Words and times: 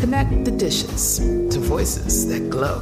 Connect 0.00 0.46
the 0.46 0.50
dishes 0.50 1.18
to 1.18 1.60
voices 1.60 2.26
that 2.28 2.48
glow. 2.48 2.80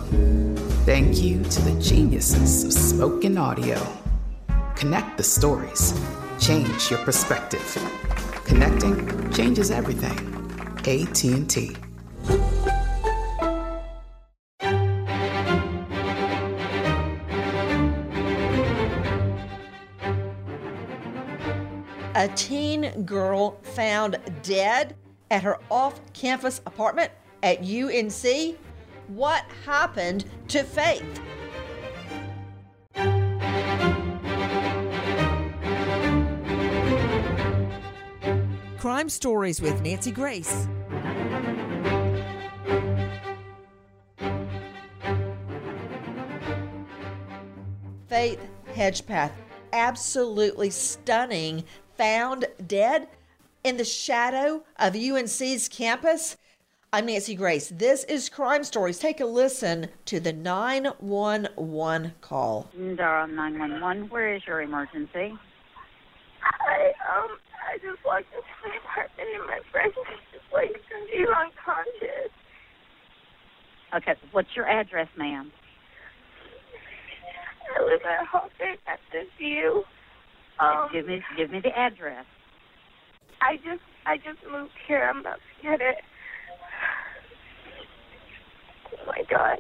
Thank 0.87 1.21
you 1.21 1.43
to 1.43 1.63
the 1.63 1.77
geniuses 1.81 2.63
of 2.63 2.73
spoken 2.73 3.37
audio. 3.37 3.77
Connect 4.77 5.17
the 5.17 5.25
stories. 5.25 6.01
Change 6.39 6.93
your 6.93 7.01
perspective. 7.01 7.77
Connecting 8.45 9.33
changes 9.33 9.73
everything. 9.73 10.17
AT&T. 10.87 11.77
A 22.15 22.29
teen 22.37 23.03
girl 23.05 23.59
found 23.63 24.19
dead 24.43 24.95
at 25.31 25.43
her 25.43 25.59
off 25.71 26.01
campus 26.13 26.61
apartment 26.67 27.13
at 27.43 27.59
UNC. 27.61 28.57
What 29.09 29.45
happened 29.65 30.25
to 30.49 30.63
Faith? 30.63 31.21
Crime 38.79 39.09
Stories 39.09 39.61
with 39.61 39.83
Nancy 39.83 40.11
Grace. 40.11 40.69
Faith 48.09 48.41
Hedgepeth, 48.75 49.33
absolutely 49.73 50.71
stunning, 50.71 51.65
found 51.97 52.47
dead 52.67 53.09
in 53.65 53.77
the 53.77 53.85
shadow 53.85 54.65
of 54.77 54.95
UNC's 54.95 55.69
campus. 55.69 56.37
I'm 56.93 57.07
Nancy 57.07 57.35
Grace. 57.35 57.69
This 57.69 58.05
is 58.05 58.29
Crime 58.29 58.65
Stories. 58.65 58.99
Take 58.99 59.21
a 59.21 59.27
listen 59.27 59.89
to 60.07 60.21
the 60.21 60.33
911 60.33 62.13
call. 62.21 62.71
Durham 62.75 63.35
911, 63.35 64.09
where 64.09 64.35
is 64.35 64.43
your 64.47 64.63
emergency? 64.63 65.35
I 66.43 66.93
um 67.13 67.37
I 67.69 67.77
just 67.79 68.03
walked 68.05 68.33
into 68.33 68.47
my 68.65 68.77
apartment 68.77 69.29
and 69.35 69.47
my 69.47 69.61
friend 69.71 69.93
just 70.33 70.45
like 70.53 70.71
she's 71.13 71.27
unconscious. 71.29 72.33
Okay, 73.95 74.15
what's 74.33 74.49
your 74.57 74.67
address, 74.67 75.09
ma'am? 75.17 75.53
I 77.77 77.83
live 77.85 78.01
at 78.09 78.27
Hawthorne 78.27 78.79
at 78.87 79.01
the 79.13 79.25
View. 79.37 79.85
Um, 80.59 80.89
give 80.93 81.07
me 81.07 81.23
give 81.37 81.51
me 81.51 81.61
the 81.61 81.77
address. 81.77 82.25
I 83.41 83.57
just 83.57 83.83
I 84.07 84.17
just 84.17 84.39
moved 84.51 84.73
here. 84.87 85.03
I'm 85.09 85.21
about 85.21 85.37
to 85.39 85.63
get 85.63 85.81
it. 85.81 85.97
Oh 88.93 89.07
my 89.07 89.23
god. 89.31 89.59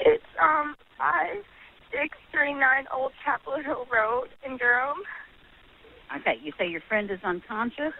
It's 0.00 0.24
um 0.40 0.74
five 0.98 1.42
six 1.92 2.16
three 2.32 2.52
nine 2.54 2.86
Old 2.94 3.12
Chapel 3.24 3.54
Hill 3.64 3.86
Road 3.92 4.28
in 4.44 4.56
Durham. 4.56 4.98
Okay, 6.20 6.38
you 6.42 6.52
say 6.58 6.68
your 6.68 6.80
friend 6.88 7.10
is 7.10 7.20
unconscious? 7.24 7.92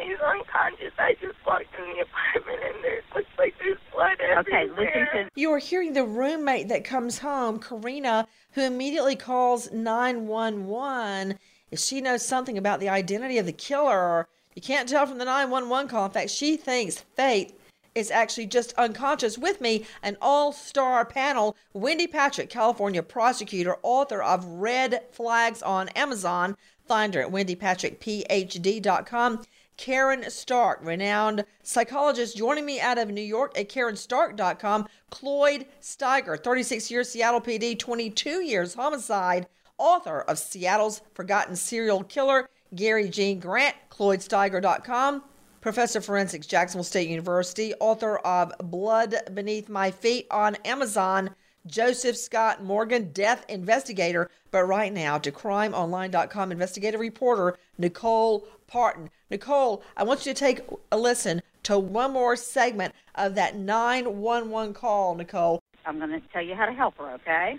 He's 0.00 0.18
unconscious. 0.20 0.92
I 0.98 1.14
just 1.14 1.36
walked 1.46 1.64
in 1.78 1.84
the 1.96 2.02
apartment 2.02 2.60
and 2.64 2.84
there 2.84 3.00
looks 3.14 3.28
like 3.38 3.54
there's 3.58 3.78
blood 3.92 4.12
Okay, 4.38 4.68
everywhere. 4.68 5.06
listen 5.12 5.24
to 5.24 5.30
You 5.34 5.50
are 5.52 5.58
hearing 5.58 5.92
the 5.94 6.04
roommate 6.04 6.68
that 6.68 6.84
comes 6.84 7.18
home, 7.18 7.58
Karina, 7.58 8.26
who 8.52 8.62
immediately 8.62 9.16
calls 9.16 9.70
911 9.72 11.38
if 11.74 11.80
she 11.80 12.00
knows 12.00 12.24
something 12.24 12.56
about 12.56 12.80
the 12.80 12.88
identity 12.88 13.36
of 13.36 13.44
the 13.46 13.52
killer. 13.52 13.98
or 13.98 14.28
You 14.54 14.62
can't 14.62 14.88
tell 14.88 15.06
from 15.06 15.18
the 15.18 15.24
911 15.24 15.88
call. 15.88 16.04
In 16.06 16.12
fact, 16.12 16.30
she 16.30 16.56
thinks 16.56 17.00
Faith 17.16 17.52
is 17.96 18.12
actually 18.12 18.46
just 18.46 18.72
unconscious. 18.74 19.36
With 19.36 19.60
me, 19.60 19.84
an 20.02 20.16
all 20.22 20.52
star 20.52 21.04
panel 21.04 21.56
Wendy 21.72 22.06
Patrick, 22.06 22.48
California 22.48 23.02
prosecutor, 23.02 23.76
author 23.82 24.22
of 24.22 24.44
Red 24.46 25.02
Flags 25.10 25.62
on 25.62 25.88
Amazon. 25.90 26.56
Find 26.86 27.12
her 27.14 27.22
at 27.22 27.32
wendypatrickphd.com. 27.32 29.42
Karen 29.76 30.30
Stark, 30.30 30.78
renowned 30.82 31.44
psychologist, 31.64 32.36
joining 32.36 32.64
me 32.64 32.80
out 32.80 32.98
of 32.98 33.10
New 33.10 33.20
York 33.20 33.58
at 33.58 33.68
KarenStark.com. 33.68 34.86
Cloyd 35.10 35.66
Steiger, 35.82 36.40
36 36.40 36.92
years 36.92 37.08
Seattle 37.08 37.40
PD, 37.40 37.76
22 37.76 38.42
years 38.42 38.74
homicide, 38.74 39.48
author 39.78 40.20
of 40.22 40.38
Seattle's 40.38 41.02
Forgotten 41.14 41.56
Serial 41.56 42.04
Killer. 42.04 42.48
Gary 42.74 43.08
Jean 43.08 43.38
Grant, 43.38 43.76
CloydSteiger.com. 43.90 45.22
professor 45.60 45.98
of 46.00 46.04
forensics, 46.04 46.46
Jacksonville 46.46 46.84
State 46.84 47.08
University, 47.08 47.72
author 47.80 48.18
of 48.18 48.52
Blood 48.58 49.14
Beneath 49.32 49.68
My 49.68 49.90
Feet 49.90 50.26
on 50.30 50.56
Amazon. 50.64 51.30
Joseph 51.66 52.16
Scott 52.16 52.62
Morgan, 52.62 53.10
death 53.12 53.46
investigator, 53.48 54.30
but 54.50 54.64
right 54.64 54.92
now 54.92 55.16
to 55.16 55.32
crimeonline.com 55.32 56.52
investigative 56.52 57.00
reporter 57.00 57.56
Nicole 57.78 58.46
Partin. 58.70 59.08
Nicole, 59.30 59.82
I 59.96 60.02
want 60.02 60.26
you 60.26 60.34
to 60.34 60.38
take 60.38 60.60
a 60.92 60.98
listen 60.98 61.40
to 61.62 61.78
one 61.78 62.12
more 62.12 62.36
segment 62.36 62.94
of 63.14 63.34
that 63.36 63.56
911 63.56 64.74
call, 64.74 65.14
Nicole. 65.14 65.62
I'm 65.86 65.98
going 65.98 66.10
to 66.10 66.20
tell 66.28 66.42
you 66.42 66.54
how 66.54 66.66
to 66.66 66.72
help 66.72 66.98
her, 66.98 67.12
okay? 67.14 67.56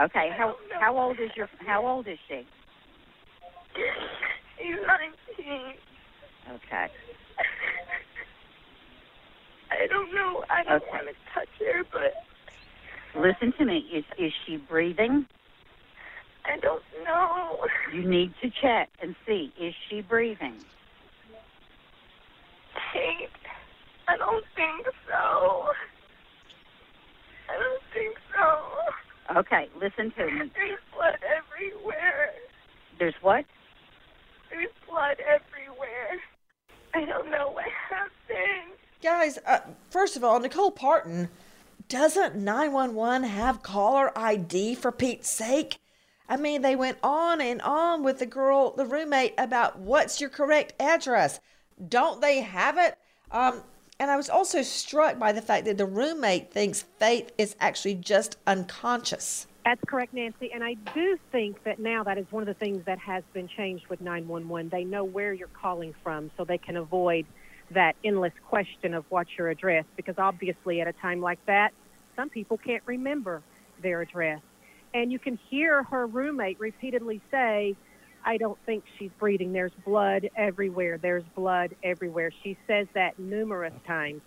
Okay. 0.00 0.30
How 0.36 0.56
how 0.80 0.98
old 0.98 1.18
is 1.20 1.30
your 1.36 1.48
how 1.66 1.86
old 1.86 2.08
is 2.08 2.18
she? 2.28 2.46
She's 4.58 4.76
19. 5.36 5.74
Okay. 6.54 6.86
I 9.70 9.86
don't 9.88 10.14
know. 10.14 10.44
I 10.50 10.62
don't 10.64 10.76
Okay. 10.76 10.86
want 10.92 11.06
to 11.08 11.14
touch 11.34 11.48
her, 11.60 11.84
but 11.92 12.14
Listen 13.14 13.52
to 13.58 13.64
me. 13.66 13.78
Is 13.92 14.04
is 14.18 14.32
she 14.46 14.56
breathing? 14.56 15.26
I 16.44 16.58
don't 16.60 16.82
know. 17.04 17.58
You 17.94 18.08
need 18.08 18.32
to 18.42 18.50
check 18.62 18.88
and 19.02 19.14
see. 19.26 19.52
Is 19.60 19.74
she 19.88 20.00
breathing? 20.00 20.56
Kate, 22.92 23.28
I 24.08 24.16
don't 24.16 24.44
think 24.56 24.86
so. 25.08 25.64
I 27.48 27.58
don't 27.58 27.82
think 27.92 28.16
so. 28.34 28.91
Okay. 29.36 29.68
Listen 29.80 30.12
to 30.12 30.26
me. 30.26 30.50
There's 30.54 30.78
blood 30.94 31.18
everywhere. 31.22 32.32
There's 32.98 33.14
what? 33.22 33.44
There's 34.50 34.68
blood 34.88 35.16
everywhere. 35.20 36.20
I 36.94 37.04
don't 37.04 37.30
know 37.30 37.50
what 37.52 37.64
happened. 37.88 38.72
Guys, 39.02 39.38
uh, 39.46 39.60
first 39.90 40.16
of 40.16 40.22
all, 40.22 40.38
Nicole 40.38 40.70
Partin, 40.70 41.28
doesn't 41.88 42.36
911 42.36 43.24
have 43.24 43.62
caller 43.62 44.16
ID 44.16 44.74
for 44.74 44.92
Pete's 44.92 45.28
sake? 45.28 45.78
I 46.28 46.36
mean, 46.36 46.62
they 46.62 46.76
went 46.76 46.98
on 47.02 47.40
and 47.40 47.60
on 47.62 48.02
with 48.02 48.18
the 48.18 48.26
girl, 48.26 48.70
the 48.76 48.86
roommate, 48.86 49.34
about 49.36 49.78
what's 49.78 50.20
your 50.20 50.30
correct 50.30 50.74
address. 50.80 51.40
Don't 51.88 52.20
they 52.20 52.40
have 52.40 52.78
it? 52.78 52.96
Um, 53.30 53.62
and 54.02 54.10
I 54.10 54.16
was 54.16 54.28
also 54.28 54.62
struck 54.62 55.18
by 55.18 55.30
the 55.30 55.40
fact 55.40 55.64
that 55.66 55.78
the 55.78 55.86
roommate 55.86 56.50
thinks 56.52 56.82
Faith 56.98 57.30
is 57.38 57.54
actually 57.60 57.94
just 57.94 58.36
unconscious. 58.46 59.46
That's 59.64 59.80
correct, 59.86 60.12
Nancy. 60.12 60.50
And 60.52 60.64
I 60.64 60.74
do 60.92 61.16
think 61.30 61.62
that 61.62 61.78
now 61.78 62.02
that 62.02 62.18
is 62.18 62.26
one 62.30 62.42
of 62.42 62.48
the 62.48 62.54
things 62.54 62.84
that 62.86 62.98
has 62.98 63.22
been 63.32 63.46
changed 63.46 63.86
with 63.86 64.00
911. 64.00 64.70
They 64.70 64.82
know 64.82 65.04
where 65.04 65.32
you're 65.32 65.46
calling 65.46 65.94
from 66.02 66.32
so 66.36 66.44
they 66.44 66.58
can 66.58 66.76
avoid 66.76 67.26
that 67.70 67.94
endless 68.04 68.32
question 68.48 68.92
of 68.92 69.04
what's 69.08 69.30
your 69.38 69.48
address 69.48 69.84
because 69.96 70.16
obviously 70.18 70.80
at 70.80 70.88
a 70.88 70.92
time 70.94 71.20
like 71.20 71.38
that, 71.46 71.72
some 72.16 72.28
people 72.28 72.58
can't 72.58 72.82
remember 72.86 73.40
their 73.82 74.00
address. 74.00 74.40
And 74.94 75.12
you 75.12 75.18
can 75.18 75.38
hear 75.48 75.84
her 75.84 76.06
roommate 76.06 76.58
repeatedly 76.58 77.20
say, 77.30 77.76
I 78.24 78.36
don't 78.36 78.58
think 78.66 78.84
she's 78.98 79.10
breathing. 79.18 79.52
There's 79.52 79.72
blood 79.84 80.28
everywhere. 80.36 80.98
There's 80.98 81.24
blood 81.34 81.74
everywhere. 81.82 82.30
She 82.42 82.56
says 82.66 82.86
that 82.94 83.18
numerous 83.18 83.74
times. 83.86 84.22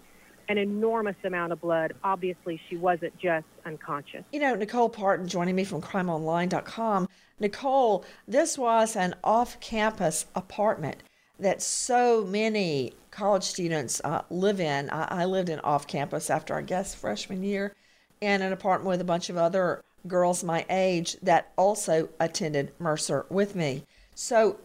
An 0.47 0.59
enormous 0.59 1.15
amount 1.23 1.53
of 1.53 1.61
blood. 1.61 1.93
Obviously, 2.03 2.61
she 2.69 2.77
wasn't 2.77 3.17
just 3.17 3.47
unconscious. 3.65 4.23
You 4.31 4.39
know, 4.39 4.53
Nicole 4.53 4.89
Partin 4.89 5.25
joining 5.25 5.55
me 5.55 5.63
from 5.63 5.81
crimeonline.com. 5.81 7.09
Nicole, 7.39 8.05
this 8.27 8.57
was 8.57 8.95
an 8.95 9.15
off 9.23 9.59
campus 9.59 10.27
apartment 10.35 11.01
that 11.39 11.61
so 11.61 12.23
many 12.23 12.93
college 13.11 13.43
students 13.43 14.01
uh, 14.03 14.21
live 14.29 14.59
in. 14.59 14.89
I, 14.89 15.23
I 15.23 15.25
lived 15.25 15.49
in 15.49 15.59
off 15.61 15.87
campus 15.87 16.29
after 16.29 16.55
I 16.55 16.61
guess 16.61 16.93
freshman 16.93 17.43
year 17.43 17.73
in 18.21 18.41
an 18.41 18.53
apartment 18.53 18.89
with 18.89 19.01
a 19.01 19.05
bunch 19.05 19.29
of 19.29 19.37
other 19.37 19.83
girls 20.07 20.43
my 20.43 20.65
age 20.69 21.17
that 21.21 21.51
also 21.55 22.09
attended 22.19 22.71
Mercer 22.79 23.25
with 23.29 23.55
me. 23.55 23.83
So 24.13 24.57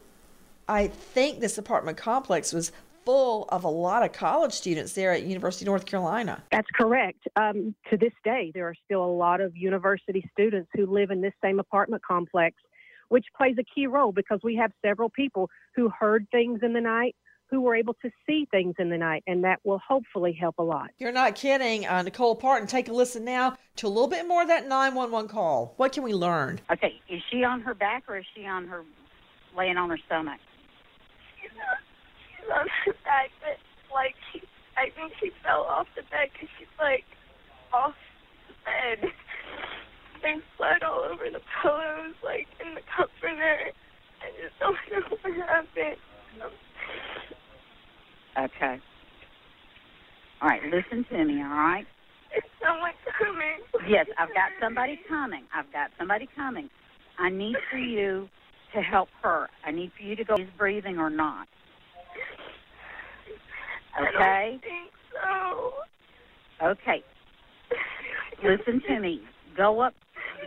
I 0.69 0.89
think 0.89 1.41
this 1.41 1.59
apartment 1.59 1.97
complex 1.97 2.53
was 2.53 2.73
full 3.05 3.47
of 3.49 3.65
a 3.65 3.69
lot 3.69 4.05
of 4.05 4.13
college 4.13 4.53
students 4.53 4.93
there 4.93 5.13
at 5.13 5.23
University 5.23 5.65
of 5.65 5.67
North 5.67 5.87
Carolina. 5.87 6.43
That's 6.53 6.69
correct. 6.75 7.27
Um, 7.37 7.75
to 7.91 7.97
this 7.97 8.13
day, 8.25 8.53
there 8.55 8.69
are 8.69 8.75
still 8.85 9.05
a 9.05 9.07
lot 9.07 9.41
of 9.41 9.57
university 9.57 10.29
students 10.33 10.71
who 10.75 10.87
live 10.87 11.11
in 11.11 11.21
this 11.21 11.33
same 11.43 11.59
apartment 11.59 12.03
complex, 12.05 12.57
which 13.09 13.27
plays 13.37 13.57
a 13.59 13.65
key 13.75 13.87
role 13.87 14.13
because 14.13 14.41
we 14.45 14.55
have 14.57 14.71
several 14.85 15.09
people 15.11 15.51
who 15.75 15.91
heard 15.99 16.27
things 16.31 16.61
in 16.63 16.73
the 16.73 16.81
night, 16.81 17.17
who 17.51 17.61
were 17.61 17.75
able 17.75 17.95
to 17.95 18.11
see 18.27 18.47
things 18.51 18.77
in 18.79 18.91
the 18.91 18.97
night, 18.97 19.25
and 19.27 19.43
that 19.45 19.59
will 19.65 19.81
hopefully 19.87 20.33
help 20.33 20.59
a 20.59 20.63
lot. 20.63 20.91
You're 20.99 21.13
not 21.13 21.35
kidding. 21.35 21.87
Uh, 21.87 22.03
Nicole 22.03 22.37
Partin, 22.37 22.69
take 22.69 22.89
a 22.89 22.93
listen 22.93 23.25
now 23.25 23.57
to 23.77 23.87
a 23.87 23.89
little 23.89 24.09
bit 24.09 24.27
more 24.29 24.43
of 24.43 24.49
that 24.49 24.69
911 24.69 25.29
call. 25.29 25.75
What 25.77 25.93
can 25.93 26.05
we 26.05 26.15
learn? 26.15 26.61
Okay. 26.71 27.01
Is 27.09 27.21
she 27.31 27.43
on 27.43 27.61
her 27.63 27.75
back 27.75 28.05
or 28.09 28.19
is 28.19 28.25
she 28.35 28.47
on 28.47 28.69
her 28.69 28.85
laying 29.57 29.77
on 29.77 29.91
her 29.91 29.99
stomach? 30.07 30.39
She's 31.43 31.51
on, 31.51 31.77
she's 32.39 32.51
on 32.51 32.67
her 32.87 32.93
back, 33.05 33.31
but 33.41 33.59
like 33.93 34.15
she, 34.33 34.43
I 34.77 34.91
think 34.95 35.13
she 35.21 35.33
fell 35.43 35.63
off 35.63 35.89
the 35.97 36.03
bed 36.03 36.31
because 36.33 36.49
she's 36.57 36.69
like 36.79 37.05
off 37.73 37.95
the 38.47 38.55
bed. 38.65 39.13
There's 40.23 40.43
blood 40.59 40.83
all 40.85 41.01
over 41.11 41.25
the 41.33 41.41
pillows, 41.63 42.15
like 42.23 42.47
in 42.61 42.75
the 42.75 42.83
comforter. 42.95 43.73
I 44.21 44.29
just 44.39 44.55
don't 44.61 44.77
know 44.93 45.17
what 45.23 45.49
happened. 45.49 45.97
Um, 46.45 46.51
Okay. 48.39 48.79
All 50.41 50.49
right. 50.49 50.63
Listen 50.65 51.05
to 51.11 51.25
me. 51.25 51.43
All 51.43 51.49
right. 51.49 51.87
Is 52.37 52.43
someone 52.63 52.93
coming? 53.19 53.59
Yes, 53.89 54.07
I've 54.19 54.33
got 54.35 54.51
somebody 54.61 55.01
coming. 55.09 55.45
I've 55.55 55.71
got 55.73 55.91
somebody 55.99 56.29
coming. 56.37 56.71
I 57.19 57.29
need 57.31 57.57
for 57.71 57.79
you 57.79 58.29
to 58.75 58.81
help 58.81 59.09
her. 59.23 59.49
I 59.65 59.73
need 59.73 59.91
for 59.97 60.03
you 60.05 60.17
to 60.17 60.25
go. 60.25 60.37
Is 60.37 60.49
breathing 60.57 60.99
or 60.99 61.11
not? 61.11 61.49
I 63.99 64.03
Okay. 64.03 64.51
don't 64.53 64.63
think 64.63 64.93
so. 65.13 65.73
Okay. 66.67 67.03
Listen 68.43 68.81
to 68.89 69.01
me. 69.01 69.21
Go 69.57 69.81
up. 69.81 69.95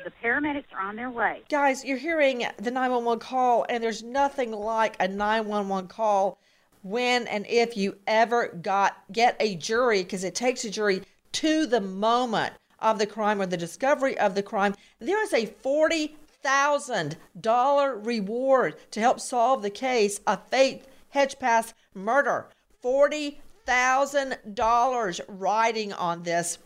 The 0.05 0.11
paramedics 0.23 0.65
are 0.75 0.81
on 0.87 0.95
their 0.95 1.11
way. 1.11 1.41
Guys, 1.49 1.85
you're 1.85 1.97
hearing 1.97 2.45
the 2.57 2.71
911 2.71 3.19
call, 3.19 3.65
and 3.69 3.83
there's 3.83 4.03
nothing 4.03 4.51
like 4.51 4.95
a 4.99 5.07
911 5.07 5.87
call 5.87 6.39
when 6.83 7.27
and 7.27 7.47
if 7.47 7.75
you 7.75 7.97
ever 8.05 8.49
got 8.49 8.97
get 9.11 9.35
a 9.39 9.55
jury, 9.55 10.03
because 10.03 10.23
it 10.23 10.35
takes 10.35 10.63
a 10.63 10.69
jury 10.69 11.01
to 11.31 11.65
the 11.65 11.81
moment 11.81 12.53
of 12.79 12.99
the 12.99 13.07
crime 13.07 13.41
or 13.41 13.45
the 13.45 13.57
discovery 13.57 14.17
of 14.19 14.35
the 14.35 14.43
crime. 14.43 14.75
There 14.99 15.23
is 15.23 15.33
a 15.33 15.47
forty 15.47 16.15
thousand 16.43 17.17
dollar 17.39 17.97
reward 17.97 18.75
to 18.91 18.99
help 18.99 19.19
solve 19.19 19.61
the 19.61 19.69
case 19.69 20.19
of 20.27 20.47
Faith 20.49 20.87
Hedgepeth's 21.09 21.73
murder. 21.93 22.49
Forty 22.81 23.39
thousand 23.65 24.37
dollars 24.53 25.21
riding 25.27 25.93
on 25.93 26.23
this. 26.23 26.59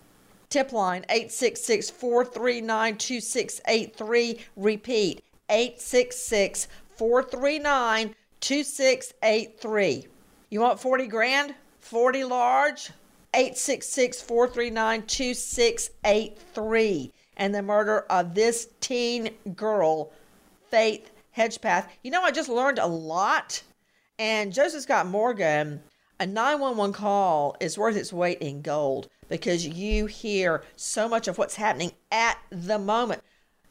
Tip 0.50 0.72
line 0.72 1.06
866 1.10 1.90
439 1.90 2.98
2683. 2.98 4.40
Repeat 4.56 5.24
866 5.50 6.68
439 6.96 8.16
2683. 8.42 10.08
You 10.50 10.62
want 10.62 10.80
40 10.80 11.08
grand? 11.08 11.56
40 11.82 12.24
large? 12.24 12.92
866 13.34 14.22
439 14.22 15.06
2683. 15.06 17.12
And 17.36 17.54
the 17.54 17.62
murder 17.62 18.06
of 18.10 18.34
this 18.34 18.70
teen 18.80 19.32
girl, 19.56 20.14
Faith 20.70 21.12
Hedgepeth. 21.36 21.88
You 22.04 22.12
know, 22.12 22.24
I 22.24 22.32
just 22.32 22.50
learned 22.50 22.80
a 22.80 22.88
lot. 22.88 23.62
And 24.18 24.52
Joseph 24.52 24.82
Scott 24.82 25.06
Morgan, 25.06 25.84
a 26.20 26.26
911 26.26 26.94
call 26.94 27.56
is 27.60 27.78
worth 27.78 27.96
its 27.96 28.12
weight 28.12 28.40
in 28.40 28.64
gold 28.64 29.08
because 29.30 29.68
you 29.68 30.08
hear 30.08 30.64
so 30.76 31.08
much 31.08 31.28
of 31.28 31.38
what's 31.38 31.56
happening 31.56 31.92
at 32.12 32.40
the 32.50 32.80
moment. 32.80 33.22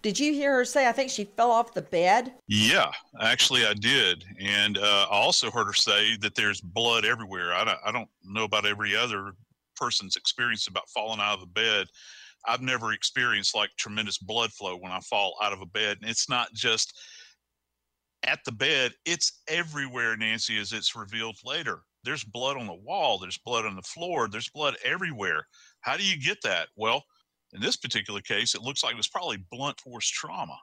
Did 0.06 0.20
you 0.20 0.32
hear 0.32 0.54
her 0.54 0.64
say, 0.64 0.86
I 0.86 0.92
think 0.92 1.10
she 1.10 1.24
fell 1.24 1.50
off 1.50 1.74
the 1.74 1.82
bed? 1.82 2.32
Yeah, 2.46 2.92
actually, 3.20 3.66
I 3.66 3.74
did, 3.74 4.24
and 4.38 4.78
uh, 4.78 5.08
I 5.10 5.16
also 5.16 5.50
heard 5.50 5.66
her 5.66 5.72
say 5.72 6.16
that 6.18 6.36
there's 6.36 6.60
blood 6.60 7.04
everywhere. 7.04 7.52
I 7.52 7.64
don't, 7.64 7.78
I 7.84 7.90
don't 7.90 8.08
know 8.22 8.44
about 8.44 8.66
every 8.66 8.94
other 8.94 9.32
person's 9.74 10.14
experience 10.14 10.68
about 10.68 10.88
falling 10.90 11.18
out 11.18 11.34
of 11.34 11.40
the 11.40 11.48
bed. 11.48 11.88
I've 12.46 12.62
never 12.62 12.92
experienced 12.92 13.56
like 13.56 13.70
tremendous 13.76 14.16
blood 14.16 14.52
flow 14.52 14.76
when 14.76 14.92
I 14.92 15.00
fall 15.00 15.34
out 15.42 15.52
of 15.52 15.60
a 15.60 15.66
bed, 15.66 15.98
and 16.00 16.08
it's 16.08 16.30
not 16.30 16.54
just 16.54 16.96
at 18.22 18.38
the 18.44 18.52
bed; 18.52 18.92
it's 19.04 19.40
everywhere. 19.48 20.16
Nancy, 20.16 20.56
as 20.58 20.72
it's 20.72 20.94
revealed 20.94 21.38
later, 21.44 21.80
there's 22.04 22.22
blood 22.22 22.56
on 22.56 22.68
the 22.68 22.74
wall, 22.74 23.18
there's 23.18 23.38
blood 23.38 23.66
on 23.66 23.74
the 23.74 23.82
floor, 23.82 24.28
there's 24.28 24.50
blood 24.50 24.76
everywhere. 24.84 25.48
How 25.80 25.96
do 25.96 26.04
you 26.04 26.16
get 26.16 26.38
that? 26.44 26.68
Well, 26.76 27.02
in 27.56 27.62
this 27.62 27.76
particular 27.76 28.20
case, 28.20 28.54
it 28.54 28.62
looks 28.62 28.84
like 28.84 28.92
it 28.92 28.98
was 28.98 29.08
probably 29.08 29.38
blunt 29.50 29.80
force 29.80 30.08
trauma. 30.08 30.56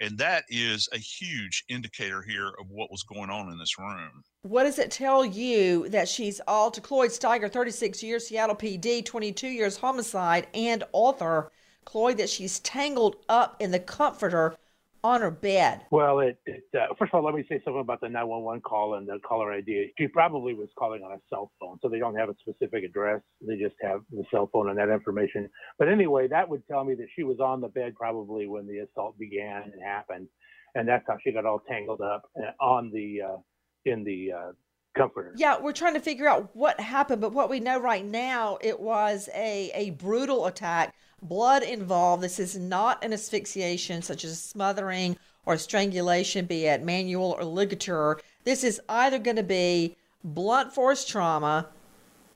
And 0.00 0.16
that 0.18 0.44
is 0.48 0.88
a 0.92 0.98
huge 0.98 1.64
indicator 1.68 2.22
here 2.22 2.52
of 2.60 2.70
what 2.70 2.90
was 2.90 3.02
going 3.02 3.30
on 3.30 3.50
in 3.50 3.58
this 3.58 3.78
room. 3.78 4.22
What 4.42 4.62
does 4.62 4.78
it 4.78 4.90
tell 4.90 5.24
you 5.24 5.88
that 5.88 6.08
she's 6.08 6.40
all 6.46 6.70
to 6.70 6.80
Cloyd 6.80 7.10
Steiger, 7.10 7.52
36 7.52 8.02
years, 8.02 8.28
Seattle 8.28 8.54
PD, 8.54 9.04
22 9.04 9.48
years 9.48 9.76
homicide, 9.76 10.46
and 10.54 10.84
author? 10.92 11.50
Cloyd, 11.84 12.18
that 12.18 12.28
she's 12.28 12.60
tangled 12.60 13.16
up 13.28 13.56
in 13.60 13.70
the 13.70 13.80
comforter 13.80 14.56
on 15.08 15.20
her 15.22 15.30
bed. 15.30 15.80
Well, 15.90 16.20
it, 16.20 16.38
it 16.46 16.64
uh, 16.74 16.94
first 16.98 17.12
of 17.12 17.18
all, 17.18 17.24
let 17.24 17.34
me 17.34 17.44
say 17.48 17.60
something 17.64 17.80
about 17.80 18.00
the 18.00 18.08
911 18.08 18.60
call 18.60 18.94
and 18.94 19.08
the 19.08 19.18
caller 19.26 19.52
ID. 19.52 19.92
She 19.98 20.06
probably 20.08 20.54
was 20.54 20.68
calling 20.78 21.02
on 21.02 21.12
a 21.12 21.20
cell 21.30 21.50
phone, 21.58 21.78
so 21.82 21.88
they 21.88 21.98
don't 21.98 22.14
have 22.14 22.28
a 22.28 22.34
specific 22.40 22.84
address. 22.84 23.20
They 23.46 23.56
just 23.56 23.76
have 23.82 24.00
the 24.10 24.24
cell 24.30 24.48
phone 24.52 24.68
and 24.68 24.78
that 24.78 24.90
information. 24.90 25.48
But 25.78 25.88
anyway, 25.88 26.28
that 26.28 26.48
would 26.48 26.66
tell 26.68 26.84
me 26.84 26.94
that 26.94 27.08
she 27.16 27.22
was 27.22 27.40
on 27.40 27.60
the 27.60 27.68
bed 27.68 27.94
probably 27.96 28.46
when 28.46 28.66
the 28.66 28.78
assault 28.80 29.18
began 29.18 29.62
and 29.62 29.82
happened, 29.82 30.28
and 30.74 30.86
that's 30.86 31.04
how 31.08 31.16
she 31.24 31.32
got 31.32 31.46
all 31.46 31.62
tangled 31.68 32.00
up 32.00 32.22
uh, 32.38 32.62
on 32.62 32.90
the 32.92 33.22
uh, 33.22 33.36
in 33.84 34.04
the 34.04 34.32
uh, 34.32 34.52
comforter. 34.98 35.32
Yeah, 35.36 35.58
we're 35.60 35.72
trying 35.72 35.94
to 35.94 36.00
figure 36.00 36.28
out 36.28 36.54
what 36.54 36.78
happened, 36.80 37.20
but 37.20 37.32
what 37.32 37.48
we 37.48 37.60
know 37.60 37.78
right 37.78 38.04
now, 38.04 38.58
it 38.60 38.78
was 38.78 39.28
a 39.34 39.70
a 39.74 39.90
brutal 39.90 40.46
attack 40.46 40.94
blood 41.22 41.62
involved. 41.62 42.22
This 42.22 42.38
is 42.38 42.56
not 42.56 43.02
an 43.04 43.12
asphyxiation 43.12 44.02
such 44.02 44.24
as 44.24 44.42
smothering 44.42 45.16
or 45.46 45.56
strangulation, 45.56 46.44
be 46.44 46.66
it 46.66 46.82
manual 46.82 47.34
or 47.38 47.44
ligature. 47.44 48.20
This 48.44 48.62
is 48.62 48.80
either 48.88 49.18
going 49.18 49.36
to 49.36 49.42
be 49.42 49.96
blunt 50.22 50.72
force 50.72 51.04
trauma, 51.04 51.68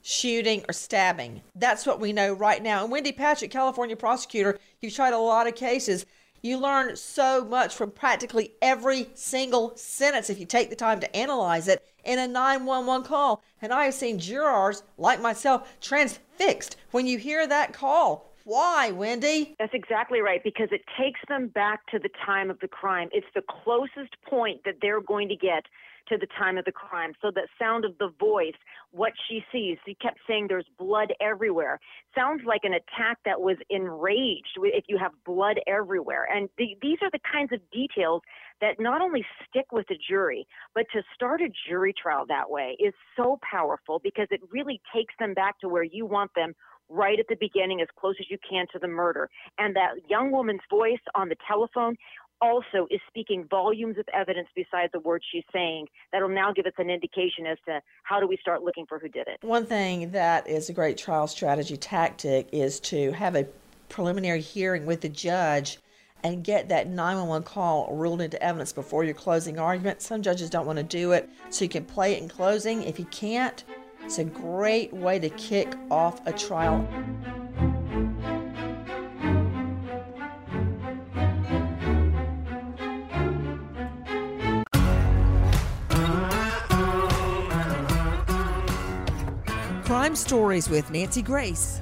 shooting, 0.02 0.64
or 0.68 0.72
stabbing. 0.72 1.42
That's 1.54 1.86
what 1.86 2.00
we 2.00 2.12
know 2.12 2.32
right 2.32 2.62
now. 2.62 2.82
And 2.82 2.90
Wendy 2.90 3.12
Patrick, 3.12 3.50
California 3.50 3.96
prosecutor, 3.96 4.58
you've 4.80 4.94
tried 4.94 5.12
a 5.12 5.18
lot 5.18 5.46
of 5.46 5.54
cases. 5.54 6.06
You 6.42 6.58
learn 6.58 6.96
so 6.96 7.44
much 7.44 7.72
from 7.74 7.92
practically 7.92 8.52
every 8.60 9.08
single 9.14 9.76
sentence 9.76 10.28
if 10.28 10.40
you 10.40 10.46
take 10.46 10.70
the 10.70 10.76
time 10.76 10.98
to 10.98 11.16
analyze 11.16 11.68
it 11.68 11.86
in 12.04 12.18
a 12.18 12.26
911 12.26 13.06
call. 13.06 13.42
And 13.60 13.72
I 13.72 13.84
have 13.84 13.94
seen 13.94 14.18
jurors 14.18 14.82
like 14.98 15.20
myself 15.20 15.72
transfixed 15.80 16.76
when 16.90 17.06
you 17.06 17.18
hear 17.18 17.46
that 17.46 17.72
call 17.72 18.32
why, 18.44 18.90
Wendy? 18.90 19.54
That's 19.58 19.74
exactly 19.74 20.20
right, 20.20 20.42
because 20.42 20.68
it 20.72 20.82
takes 20.98 21.20
them 21.28 21.48
back 21.48 21.86
to 21.92 21.98
the 21.98 22.10
time 22.26 22.50
of 22.50 22.58
the 22.60 22.68
crime. 22.68 23.08
It's 23.12 23.26
the 23.34 23.42
closest 23.42 24.16
point 24.28 24.62
that 24.64 24.76
they're 24.82 25.00
going 25.00 25.28
to 25.28 25.36
get 25.36 25.66
to 26.08 26.18
the 26.18 26.26
time 26.38 26.58
of 26.58 26.64
the 26.64 26.72
crime. 26.72 27.12
So 27.20 27.30
the 27.30 27.46
sound 27.58 27.84
of 27.84 27.96
the 27.98 28.10
voice, 28.18 28.54
what 28.90 29.12
she 29.28 29.44
sees, 29.52 29.78
she 29.86 29.94
kept 29.94 30.18
saying 30.26 30.46
there's 30.48 30.66
blood 30.78 31.12
everywhere. 31.20 31.78
Sounds 32.14 32.42
like 32.46 32.62
an 32.64 32.74
attack 32.74 33.18
that 33.24 33.40
was 33.40 33.56
enraged 33.70 34.58
if 34.62 34.84
you 34.88 34.98
have 34.98 35.12
blood 35.24 35.60
everywhere. 35.66 36.26
And 36.32 36.48
the, 36.58 36.76
these 36.80 36.98
are 37.02 37.10
the 37.10 37.20
kinds 37.30 37.52
of 37.52 37.60
details 37.70 38.22
that 38.60 38.78
not 38.78 39.00
only 39.00 39.24
stick 39.48 39.66
with 39.72 39.86
the 39.88 39.96
jury, 40.08 40.46
but 40.74 40.86
to 40.92 41.02
start 41.14 41.40
a 41.40 41.48
jury 41.68 41.94
trial 42.00 42.24
that 42.28 42.48
way 42.48 42.76
is 42.78 42.94
so 43.16 43.38
powerful 43.48 44.00
because 44.02 44.28
it 44.30 44.40
really 44.50 44.80
takes 44.94 45.14
them 45.18 45.34
back 45.34 45.58
to 45.60 45.68
where 45.68 45.82
you 45.82 46.06
want 46.06 46.30
them 46.34 46.54
right 46.88 47.18
at 47.18 47.26
the 47.28 47.36
beginning, 47.40 47.80
as 47.80 47.88
close 47.98 48.14
as 48.20 48.26
you 48.30 48.36
can 48.48 48.66
to 48.72 48.78
the 48.78 48.88
murder. 48.88 49.28
And 49.58 49.74
that 49.76 50.08
young 50.08 50.30
woman's 50.30 50.60
voice 50.70 51.00
on 51.14 51.28
the 51.28 51.36
telephone 51.48 51.96
also 52.42 52.88
is 52.90 53.00
speaking 53.06 53.46
volumes 53.48 53.96
of 53.98 54.04
evidence 54.12 54.48
besides 54.54 54.90
the 54.92 54.98
words 55.00 55.24
she's 55.30 55.44
saying 55.52 55.86
that'll 56.12 56.28
now 56.28 56.52
give 56.52 56.66
us 56.66 56.72
an 56.76 56.90
indication 56.90 57.46
as 57.46 57.56
to 57.64 57.80
how 58.02 58.18
do 58.20 58.26
we 58.26 58.36
start 58.36 58.62
looking 58.62 58.84
for 58.84 58.98
who 58.98 59.08
did 59.08 59.28
it. 59.28 59.38
One 59.42 59.64
thing 59.64 60.10
that 60.10 60.48
is 60.48 60.68
a 60.68 60.72
great 60.72 60.98
trial 60.98 61.28
strategy 61.28 61.76
tactic 61.76 62.48
is 62.52 62.80
to 62.80 63.12
have 63.12 63.36
a 63.36 63.46
preliminary 63.88 64.40
hearing 64.40 64.84
with 64.84 65.00
the 65.02 65.08
judge 65.08 65.78
and 66.24 66.44
get 66.44 66.68
that 66.68 66.88
911 66.88 67.44
call 67.44 67.94
ruled 67.94 68.20
into 68.20 68.42
evidence 68.42 68.72
before 68.72 69.04
your 69.04 69.14
closing 69.14 69.58
argument. 69.58 70.02
Some 70.02 70.22
judges 70.22 70.50
don't 70.50 70.66
want 70.66 70.78
to 70.78 70.82
do 70.82 71.12
it, 71.12 71.28
so 71.50 71.64
you 71.64 71.68
can 71.68 71.84
play 71.84 72.14
it 72.14 72.22
in 72.22 72.28
closing. 72.28 72.82
If 72.82 72.98
you 72.98 73.04
can't, 73.06 73.62
it's 74.04 74.18
a 74.18 74.24
great 74.24 74.92
way 74.92 75.18
to 75.18 75.30
kick 75.30 75.74
off 75.90 76.24
a 76.26 76.32
trial. 76.32 76.88
Crime 90.12 90.16
Stories 90.18 90.68
with 90.68 90.90
Nancy 90.90 91.22
Grace. 91.22 91.80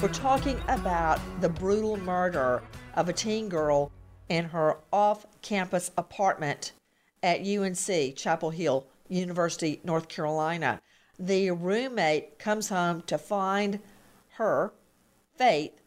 We're 0.00 0.12
talking 0.12 0.60
about 0.68 1.18
the 1.40 1.48
brutal 1.48 1.96
murder 1.96 2.62
of 2.94 3.08
a 3.08 3.12
teen 3.12 3.48
girl 3.48 3.90
in 4.28 4.44
her 4.44 4.76
off 4.92 5.26
campus 5.42 5.90
apartment 5.98 6.70
at 7.24 7.40
UNC, 7.40 8.14
Chapel 8.14 8.50
Hill, 8.50 8.86
University, 9.08 9.80
North 9.82 10.06
Carolina. 10.06 10.80
The 11.18 11.50
roommate 11.50 12.38
comes 12.38 12.68
home 12.68 13.02
to 13.08 13.18
find 13.18 13.80
her, 14.34 14.72
Faith, 15.36 15.82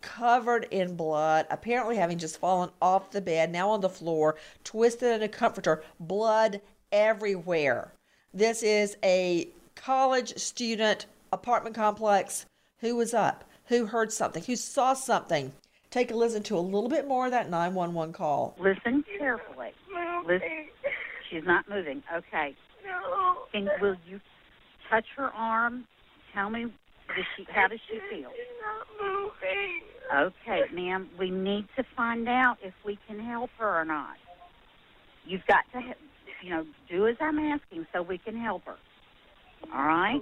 covered 0.00 0.68
in 0.70 0.94
blood, 0.94 1.44
apparently 1.50 1.96
having 1.96 2.18
just 2.18 2.38
fallen 2.38 2.70
off 2.80 3.10
the 3.10 3.20
bed, 3.20 3.50
now 3.50 3.68
on 3.70 3.80
the 3.80 3.88
floor, 3.88 4.36
twisted 4.62 5.16
in 5.16 5.22
a 5.24 5.28
comforter, 5.28 5.82
blood 5.98 6.60
everywhere. 6.92 7.94
This 8.32 8.62
is 8.62 8.96
a 9.02 9.48
college 9.78 10.36
student 10.36 11.06
apartment 11.32 11.74
complex. 11.74 12.46
Who 12.80 12.96
was 12.96 13.14
up? 13.14 13.44
Who 13.66 13.86
heard 13.86 14.12
something? 14.12 14.42
Who 14.44 14.56
saw 14.56 14.94
something? 14.94 15.52
Take 15.90 16.10
a 16.10 16.14
listen 16.14 16.42
to 16.44 16.58
a 16.58 16.60
little 16.60 16.88
bit 16.88 17.08
more 17.08 17.26
of 17.26 17.30
that 17.32 17.48
911 17.48 18.12
call. 18.12 18.54
Listen 18.58 19.04
carefully. 19.18 19.72
Listen. 20.26 20.68
She's 21.30 21.44
not 21.44 21.68
moving. 21.68 22.02
Okay. 22.14 22.54
No. 22.84 23.46
And 23.54 23.70
will 23.80 23.96
you 24.06 24.20
touch 24.90 25.06
her 25.16 25.30
arm? 25.30 25.86
Tell 26.34 26.50
me, 26.50 26.64
does 26.64 27.24
she, 27.36 27.46
how 27.50 27.68
does 27.68 27.80
she 27.88 27.98
feel? 28.10 28.30
She's 28.30 28.56
not 28.62 28.86
moving. 29.00 29.82
Okay, 30.14 30.62
ma'am, 30.74 31.08
we 31.18 31.30
need 31.30 31.66
to 31.76 31.84
find 31.96 32.28
out 32.28 32.56
if 32.62 32.74
we 32.84 32.98
can 33.06 33.18
help 33.18 33.50
her 33.58 33.80
or 33.80 33.84
not. 33.84 34.16
You've 35.26 35.46
got 35.46 35.64
to, 35.72 35.80
you 36.42 36.50
know, 36.50 36.64
do 36.88 37.06
as 37.06 37.16
I'm 37.20 37.38
asking 37.38 37.86
so 37.92 38.02
we 38.02 38.18
can 38.18 38.36
help 38.36 38.64
her. 38.64 38.76
All 39.74 39.84
right? 39.84 40.20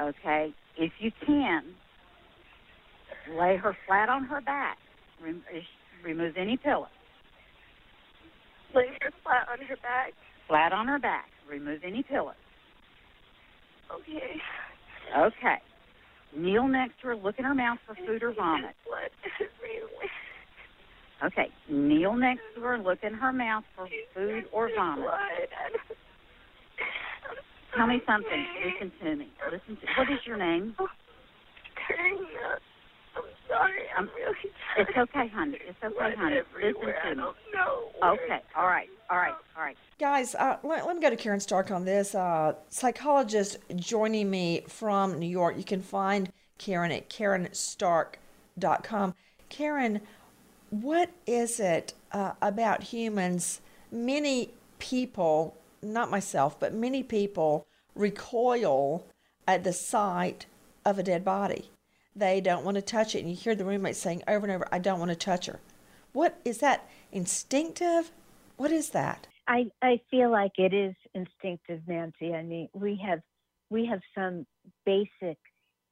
Okay. 0.00 0.52
If 0.76 0.92
you 0.98 1.10
can, 1.26 1.64
lay 3.38 3.56
her 3.56 3.76
flat 3.86 4.08
on 4.08 4.24
her 4.24 4.40
back. 4.40 4.78
Rem- 5.22 5.44
remove 6.04 6.36
any 6.36 6.56
pillows. 6.56 6.88
Lay 8.74 8.88
her 9.02 9.10
flat 9.22 9.46
on 9.50 9.64
her 9.66 9.76
back. 9.76 10.12
Flat 10.48 10.72
on 10.72 10.88
her 10.88 10.98
back. 10.98 11.26
Remove 11.48 11.80
any 11.84 12.02
pillows. 12.02 12.34
Okay. 13.92 14.40
Okay. 15.16 15.56
Kneel 16.36 16.66
next 16.66 17.00
to 17.00 17.08
her. 17.08 17.16
Look 17.16 17.36
in 17.38 17.44
her 17.44 17.54
mouth 17.54 17.78
for 17.86 17.94
food 18.06 18.22
or 18.22 18.34
vomit. 18.34 18.74
Okay. 21.24 21.46
Kneel 21.70 22.14
next 22.14 22.42
to 22.54 22.60
her. 22.60 22.76
Look 22.76 22.98
in 23.02 23.14
her 23.14 23.32
mouth 23.32 23.64
for 23.74 23.88
food 24.14 24.44
or 24.52 24.68
vomit. 24.76 25.06
Blood. 27.74 27.76
Tell 27.76 27.86
me 27.86 28.02
something. 28.06 28.46
Listen 28.64 28.92
to 29.02 29.16
me. 29.16 29.28
Listen 29.50 29.76
to. 29.76 29.86
What 29.98 30.10
is 30.10 30.18
your 30.26 30.36
name? 30.36 30.74
Turning 31.88 32.18
up. 32.52 32.60
I'm 33.16 33.22
sorry. 33.48 33.82
I'm 33.96 34.08
really 34.16 34.34
sorry. 34.74 34.86
It's 34.88 34.96
okay, 34.96 35.28
honey. 35.28 35.58
It's 35.68 35.78
okay, 35.84 35.94
Blood 35.94 36.14
honey. 36.14 36.36
Listen 36.36 36.46
everywhere. 36.56 36.98
I 37.04 37.08
to 37.10 37.14
me. 37.16 37.22
don't 37.22 37.36
know. 37.54 38.12
Okay. 38.14 38.40
All 38.56 38.66
right. 38.66 38.88
All 39.10 39.18
right. 39.18 39.34
All 39.56 39.62
right. 39.62 39.76
Guys, 39.98 40.34
uh, 40.34 40.56
let, 40.62 40.86
let 40.86 40.96
me 40.96 41.02
go 41.02 41.10
to 41.10 41.16
Karen 41.16 41.40
Stark 41.40 41.70
on 41.70 41.84
this. 41.84 42.14
Uh, 42.14 42.54
psychologist 42.70 43.58
joining 43.76 44.30
me 44.30 44.62
from 44.68 45.18
New 45.18 45.28
York. 45.28 45.56
You 45.56 45.64
can 45.64 45.82
find 45.82 46.30
Karen 46.58 46.90
at 46.90 47.08
karenstark.com. 47.10 49.14
Karen, 49.48 50.00
what 50.70 51.10
is 51.26 51.60
it 51.60 51.94
uh, 52.12 52.32
about 52.42 52.82
humans? 52.82 53.60
Many 53.92 54.50
people, 54.80 55.56
not 55.84 56.10
myself, 56.10 56.58
but 56.58 56.74
many 56.74 57.02
people 57.02 57.66
recoil 57.94 59.06
at 59.46 59.64
the 59.64 59.72
sight 59.72 60.46
of 60.84 60.98
a 60.98 61.02
dead 61.02 61.24
body. 61.24 61.70
They 62.16 62.40
don't 62.40 62.64
want 62.64 62.76
to 62.76 62.82
touch 62.82 63.14
it. 63.14 63.20
And 63.20 63.30
you 63.30 63.36
hear 63.36 63.54
the 63.54 63.64
roommate 63.64 63.96
saying 63.96 64.22
over 64.28 64.46
and 64.46 64.54
over, 64.54 64.68
I 64.70 64.78
don't 64.78 64.98
want 64.98 65.10
to 65.10 65.16
touch 65.16 65.46
her. 65.46 65.60
What 66.12 66.38
is 66.44 66.58
that 66.58 66.88
instinctive? 67.12 68.12
What 68.56 68.70
is 68.70 68.90
that? 68.90 69.26
I 69.46 69.66
I 69.82 70.00
feel 70.10 70.30
like 70.30 70.52
it 70.58 70.72
is 70.72 70.94
instinctive, 71.14 71.82
Nancy. 71.86 72.32
I 72.32 72.42
mean, 72.42 72.68
we 72.72 73.00
have 73.04 73.20
we 73.68 73.86
have 73.86 74.00
some 74.14 74.46
basic 74.86 75.38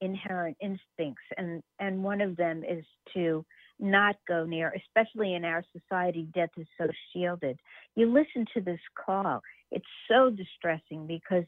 inherent 0.00 0.56
instincts, 0.60 1.22
and 1.36 1.62
and 1.78 2.02
one 2.02 2.20
of 2.20 2.36
them 2.36 2.62
is 2.64 2.84
to 3.14 3.44
not 3.78 4.16
go 4.28 4.44
near, 4.44 4.72
especially 4.76 5.34
in 5.34 5.44
our 5.44 5.64
society, 5.72 6.28
death 6.34 6.50
is 6.56 6.66
so 6.78 6.86
shielded. 7.12 7.58
You 7.96 8.10
listen 8.12 8.46
to 8.54 8.60
this 8.60 8.80
call; 8.94 9.42
it's 9.72 9.84
so 10.08 10.30
distressing 10.30 11.06
because 11.06 11.44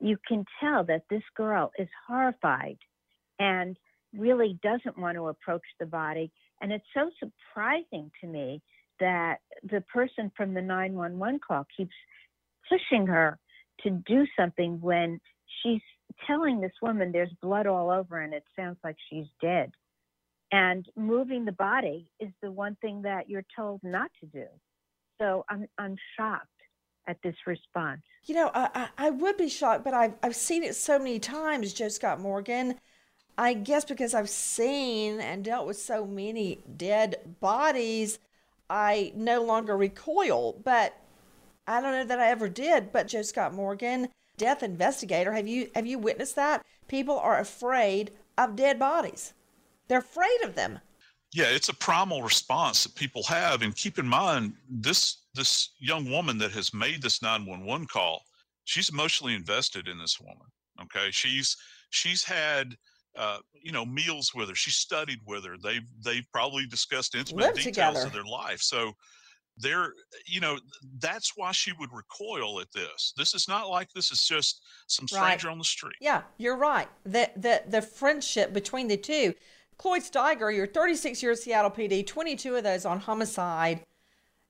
you 0.00 0.16
can 0.26 0.44
tell 0.60 0.84
that 0.84 1.02
this 1.08 1.22
girl 1.36 1.70
is 1.78 1.88
horrified 2.06 2.78
and 3.38 3.76
really 4.16 4.58
doesn't 4.62 4.98
want 4.98 5.16
to 5.16 5.28
approach 5.28 5.62
the 5.78 5.86
body. 5.86 6.30
And 6.60 6.72
it's 6.72 6.84
so 6.94 7.10
surprising 7.18 8.10
to 8.20 8.26
me 8.26 8.60
that 9.00 9.38
the 9.62 9.80
person 9.92 10.30
from 10.36 10.54
the 10.54 10.62
911 10.62 11.40
call 11.46 11.66
keeps 11.76 11.94
pushing 12.68 13.06
her 13.06 13.38
to 13.84 13.90
do 13.90 14.26
something 14.38 14.80
when 14.80 15.20
she's 15.62 15.80
telling 16.26 16.60
this 16.60 16.72
woman 16.82 17.12
there's 17.12 17.32
blood 17.40 17.66
all 17.66 17.90
over 17.90 18.20
and 18.20 18.34
it 18.34 18.44
sounds 18.56 18.78
like 18.82 18.96
she's 19.08 19.26
dead. 19.40 19.70
And 20.50 20.86
moving 20.96 21.44
the 21.44 21.52
body 21.52 22.10
is 22.18 22.30
the 22.42 22.50
one 22.50 22.76
thing 22.80 23.02
that 23.02 23.28
you're 23.28 23.44
told 23.54 23.80
not 23.82 24.10
to 24.20 24.26
do. 24.26 24.46
So 25.20 25.44
I'm 25.48 25.66
I'm 25.78 25.96
shocked 26.16 26.57
at 27.08 27.20
this 27.22 27.34
response. 27.46 28.02
You 28.26 28.34
know, 28.36 28.50
I, 28.54 28.88
I 28.98 29.10
would 29.10 29.36
be 29.36 29.48
shocked, 29.48 29.82
but 29.82 29.94
I've, 29.94 30.12
I've 30.22 30.36
seen 30.36 30.62
it 30.62 30.76
so 30.76 30.98
many 30.98 31.18
times, 31.18 31.72
Joe 31.72 31.88
Scott 31.88 32.20
Morgan. 32.20 32.76
I 33.38 33.54
guess 33.54 33.84
because 33.84 34.14
I've 34.14 34.28
seen 34.28 35.20
and 35.20 35.44
dealt 35.44 35.66
with 35.66 35.78
so 35.78 36.04
many 36.04 36.60
dead 36.76 37.36
bodies, 37.40 38.18
I 38.68 39.12
no 39.16 39.42
longer 39.42 39.76
recoil. 39.76 40.60
But 40.62 40.94
I 41.66 41.80
don't 41.80 41.92
know 41.92 42.04
that 42.04 42.20
I 42.20 42.30
ever 42.30 42.48
did. 42.48 42.92
But 42.92 43.08
Joe 43.08 43.22
Scott 43.22 43.54
Morgan, 43.54 44.08
death 44.36 44.62
investigator, 44.62 45.32
have 45.32 45.48
you 45.48 45.70
have 45.74 45.86
you 45.86 45.98
witnessed 45.98 46.36
that? 46.36 46.64
People 46.88 47.18
are 47.18 47.38
afraid 47.38 48.10
of 48.36 48.56
dead 48.56 48.78
bodies. 48.78 49.32
They're 49.88 49.98
afraid 49.98 50.40
of 50.44 50.54
them. 50.54 50.80
Yeah, 51.34 51.46
it's 51.50 51.68
a 51.68 51.74
primal 51.74 52.22
response 52.22 52.84
that 52.84 52.94
people 52.94 53.22
have. 53.24 53.62
And 53.62 53.74
keep 53.76 53.98
in 53.98 54.06
mind, 54.06 54.54
this 54.70 55.24
this 55.34 55.70
young 55.78 56.10
woman 56.10 56.38
that 56.38 56.52
has 56.52 56.72
made 56.72 57.02
this 57.02 57.20
911 57.22 57.86
call, 57.86 58.22
she's 58.64 58.88
emotionally 58.88 59.34
invested 59.34 59.88
in 59.88 59.98
this 59.98 60.18
woman. 60.20 60.46
Okay, 60.82 61.10
she's 61.10 61.56
she's 61.90 62.24
had 62.24 62.74
uh, 63.16 63.38
you 63.62 63.72
know 63.72 63.84
meals 63.84 64.32
with 64.34 64.48
her. 64.48 64.54
She 64.54 64.70
studied 64.70 65.18
with 65.26 65.44
her. 65.44 65.56
They've 65.62 65.86
they've 66.02 66.26
probably 66.32 66.66
discussed 66.66 67.14
intimate 67.14 67.42
Lived 67.42 67.56
details 67.56 67.74
together. 67.94 68.06
of 68.06 68.12
their 68.12 68.24
life. 68.24 68.62
So 68.62 68.92
they're 69.58 69.92
you 70.24 70.40
know 70.40 70.58
that's 71.00 71.32
why 71.36 71.52
she 71.52 71.72
would 71.78 71.90
recoil 71.92 72.60
at 72.60 72.72
this. 72.72 73.12
This 73.18 73.34
is 73.34 73.48
not 73.48 73.68
like 73.68 73.90
this 73.92 74.10
is 74.12 74.24
just 74.24 74.62
some 74.86 75.06
Right. 75.12 75.26
stranger 75.38 75.50
on 75.50 75.58
the 75.58 75.64
street. 75.64 75.96
Yeah, 76.00 76.22
you're 76.38 76.56
right. 76.56 76.88
The 77.04 77.30
the 77.36 77.64
the 77.68 77.82
friendship 77.82 78.52
between 78.54 78.88
the 78.88 78.96
two. 78.96 79.34
Cloyd 79.78 80.02
Steiger, 80.02 80.54
you're 80.54 80.66
36 80.66 81.22
years 81.22 81.44
Seattle 81.44 81.70
PD, 81.70 82.04
22 82.04 82.56
of 82.56 82.64
those 82.64 82.84
on 82.84 82.98
homicide. 82.98 83.80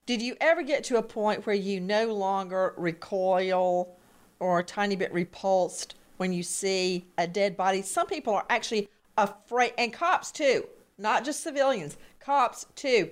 Did 0.07 0.23
you 0.23 0.35
ever 0.41 0.63
get 0.63 0.85
to 0.85 0.97
a 0.97 1.03
point 1.03 1.45
where 1.45 1.55
you 1.55 1.81
no 1.81 2.15
longer 2.15 2.73
recoil 2.79 3.95
or 4.41 4.59
a 4.59 4.65
tiny 4.65 4.97
bit 4.97 5.13
repulsed 5.13 5.97
when 6.17 6.33
you 6.33 6.43
see 6.43 7.05
a 7.19 7.27
dead 7.27 7.59
body? 7.59 7.83
Some 7.83 8.07
people 8.07 8.33
are 8.33 8.47
actually 8.49 8.89
afraid, 9.19 9.75
and 9.77 9.93
cops 9.93 10.33
too, 10.33 10.67
not 10.97 11.27
just 11.27 11.43
civilians, 11.43 11.99
cops 12.21 12.65
too. 12.75 13.11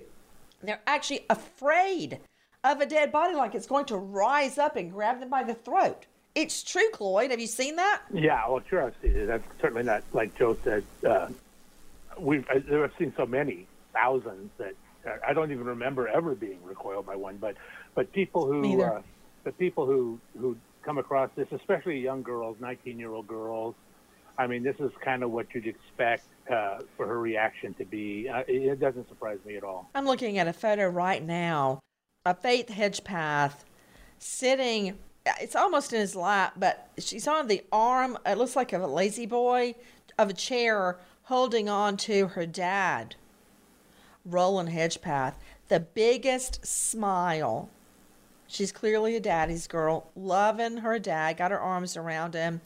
They're 0.62 0.80
actually 0.87 1.26
afraid 1.28 2.20
of 2.64 2.80
a 2.80 2.87
dead 2.87 3.12
body 3.12 3.35
like 3.35 3.54
it's 3.54 3.66
going 3.66 3.85
to 3.87 3.99
rise 3.99 4.56
up 4.56 4.76
and 4.76 4.90
grab 4.90 5.20
them 5.20 5.28
by 5.28 5.42
the 5.42 5.54
throat. 5.54 6.06
It's 6.35 6.62
true, 6.62 6.88
Cloyd. 6.94 7.30
Have 7.30 7.40
you 7.40 7.46
seen 7.46 7.76
that? 7.76 8.00
Yeah, 8.11 8.49
well, 8.49 8.62
sure, 8.70 8.85
I've 8.87 8.94
seen 9.02 9.12
it. 9.12 9.26
That's 9.26 9.44
certainly 9.61 9.82
not 9.82 10.02
like 10.14 10.35
Joe 10.35 10.56
said. 10.64 10.82
Uh, 11.06 11.28
we've 12.18 12.44
I- 12.50 12.82
I've 12.85 12.92
seen 12.99 13.12
so 13.16 13.26
many 13.26 13.66
thousands 13.92 14.50
that 14.58 14.75
I 15.26 15.32
don't 15.32 15.52
even 15.52 15.64
remember 15.64 16.08
ever 16.08 16.35
being 16.35 16.62
recoiled 16.62 17.06
by 17.06 17.16
one. 17.16 17.37
But 17.37 17.56
but 17.94 18.12
people 18.12 18.46
who 18.46 18.62
uh, 18.82 19.02
the 19.44 19.52
people 19.52 19.87
who 19.87 20.18
who 20.38 20.56
come 20.82 20.99
across 20.99 21.30
this, 21.37 21.49
especially 21.52 21.99
young 21.99 22.23
girls, 22.23 22.56
19 22.61 22.99
year 22.99 23.11
old 23.12 23.26
girls. 23.26 23.75
I 24.38 24.46
mean, 24.46 24.62
this 24.62 24.76
is 24.80 24.90
kind 25.02 25.23
of 25.23 25.30
what 25.30 25.46
you'd 25.54 25.66
expect 25.66 26.25
uh, 26.52 26.80
for 26.96 27.06
her 27.06 27.18
reaction 27.18 27.73
to 27.75 27.87
be. 27.87 28.28
Uh, 28.28 28.40
it, 28.46 28.62
it 28.73 28.80
doesn't 28.80 29.08
surprise 29.08 29.38
me 29.46 29.56
at 29.56 29.64
all. 29.64 29.88
I'm 29.94 30.04
looking 30.04 30.37
at 30.37 30.46
a 30.46 30.52
photo 30.52 30.88
right 30.88 31.25
now 31.25 31.80
of 32.26 32.38
Faith 32.40 32.68
Hedgepeth 32.68 33.64
sitting. 34.18 34.99
It's 35.40 35.56
almost 35.56 35.92
in 35.92 36.00
his 36.00 36.14
lap, 36.14 36.52
but 36.58 36.90
she's 36.99 37.26
on 37.26 37.49
the 37.49 37.64
arm. 37.73 38.18
It 38.26 38.37
looks 38.37 38.54
like 38.54 38.73
a 38.75 38.78
lazy 38.87 39.26
boy 39.26 39.75
of 40.18 40.28
a 40.30 40.35
chair 40.35 40.99
holding 41.26 41.68
on 41.68 41.97
to 41.97 42.28
her 42.28 42.47
dad, 42.47 43.16
Roland 44.25 44.69
Hedgepeth. 44.69 45.34
The 45.69 45.80
biggest 45.80 46.65
smile. 46.65 47.69
She's 48.47 48.71
clearly 48.71 49.17
a 49.17 49.21
daddy's 49.21 49.67
girl, 49.67 50.10
loving 50.15 50.78
her 50.78 51.00
dad, 51.00 51.39
got 51.39 51.50
her 51.50 51.60
arms 51.60 51.97
around 51.97 52.34
him. 52.34 52.60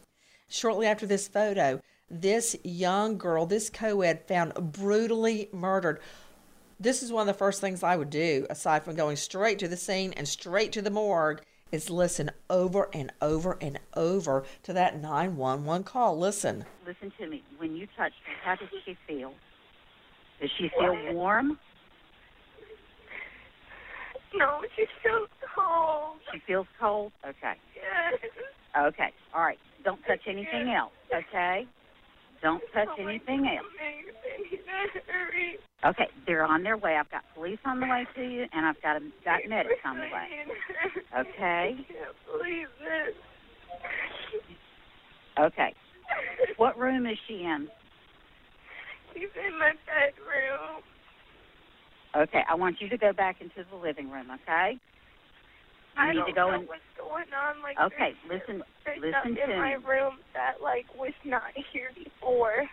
Shortly 0.49 0.87
after 0.87 1.07
this 1.07 1.27
photo, 1.27 1.81
this 2.11 2.55
young 2.62 3.16
girl, 3.16 3.46
this 3.46 3.70
co 3.70 4.03
ed, 4.03 4.27
found 4.29 4.73
brutally 4.73 5.49
murdered. 5.53 6.01
This 6.79 7.03
is 7.03 7.11
one 7.11 7.23
of 7.23 7.35
the 7.35 7.38
first 7.38 7.62
things 7.62 7.83
I 7.83 7.96
would 7.96 8.11
do, 8.11 8.46
aside 8.51 8.85
from 8.85 8.96
going 8.96 9.16
straight 9.16 9.59
to 9.61 9.68
the 9.68 9.77
scene 9.77 10.12
and 10.14 10.29
straight 10.29 10.73
to 10.73 10.83
the 10.83 10.90
morgue, 10.90 11.42
is 11.72 11.90
listen 11.90 12.30
over 12.48 12.88
and 12.92 13.12
over 13.20 13.56
and 13.61 13.78
over 13.94 14.44
to 14.62 14.72
that 14.72 15.00
911 15.00 15.85
call. 15.85 16.18
Listen. 16.18 16.64
Listen 16.87 17.12
to 17.18 17.26
me. 17.26 17.42
When 17.59 17.76
you 17.76 17.87
touched 17.96 18.14
her, 18.26 18.35
how 18.44 18.56
did 18.56 18.68
she 18.85 18.96
feel? 19.06 19.33
Does 20.40 20.50
she 20.59 20.70
feel 20.78 21.14
warm? 21.14 21.59
No, 24.35 24.61
she's 24.76 24.87
so 25.02 25.26
cold. 25.54 26.18
She 26.33 26.40
feels 26.46 26.66
cold? 26.80 27.12
Okay. 27.26 27.54
Yes. 27.74 28.30
Okay. 28.78 29.12
All 29.35 29.42
right. 29.42 29.59
Don't 29.85 30.00
touch 30.06 30.20
anything 30.26 30.70
else. 30.70 30.92
Okay? 31.12 31.66
Don't 32.42 32.62
touch 32.72 32.88
anything 32.98 33.46
else. 33.46 33.66
Okay. 35.85 36.09
They're 36.26 36.44
on 36.44 36.62
their 36.62 36.76
way. 36.76 36.96
I've 36.96 37.11
got 37.11 37.22
police 37.35 37.59
on 37.64 37.81
the 37.81 37.87
way 37.87 38.07
to 38.16 38.22
you, 38.22 38.46
and 38.53 38.66
I've 38.66 38.81
got 38.83 38.96
a, 38.96 39.00
got 39.24 39.40
medics 39.48 39.81
on 39.85 39.96
the 39.96 40.03
way. 40.03 40.29
Okay? 41.18 41.31
I 41.38 41.74
can't 41.74 42.16
believe 42.26 42.68
this. 42.81 43.14
Okay. 45.38 45.74
What 46.57 46.79
room 46.79 47.07
is 47.07 47.16
she 47.26 47.35
in? 47.44 47.68
She's 49.14 49.29
in 49.46 49.59
my 49.59 49.72
bedroom. 49.87 50.83
Okay. 52.16 52.42
I 52.48 52.55
want 52.55 52.76
you 52.81 52.88
to 52.88 52.98
go 52.98 53.12
back 53.12 53.40
into 53.40 53.68
the 53.70 53.76
living 53.76 54.11
room. 54.11 54.29
Okay? 54.42 54.79
You 56.01 56.09
I 56.09 56.13
need 56.13 56.19
don't 56.19 56.27
to 56.29 56.33
go 56.33 56.49
know 56.51 56.61
in. 56.61 56.67
what's 56.67 56.81
going 56.99 57.27
on. 57.35 57.63
Like, 57.63 57.79
Okay. 57.79 58.15
there's, 58.29 58.41
Listen. 58.41 58.63
there's 58.85 59.01
Listen 59.01 59.13
stuff 59.37 59.47
to 59.49 59.53
in 59.53 59.59
my 59.59 59.73
room 59.75 60.15
that 60.35 60.63
like 60.63 60.87
was 60.99 61.13
not 61.25 61.43
here 61.73 61.91
before. 61.95 62.65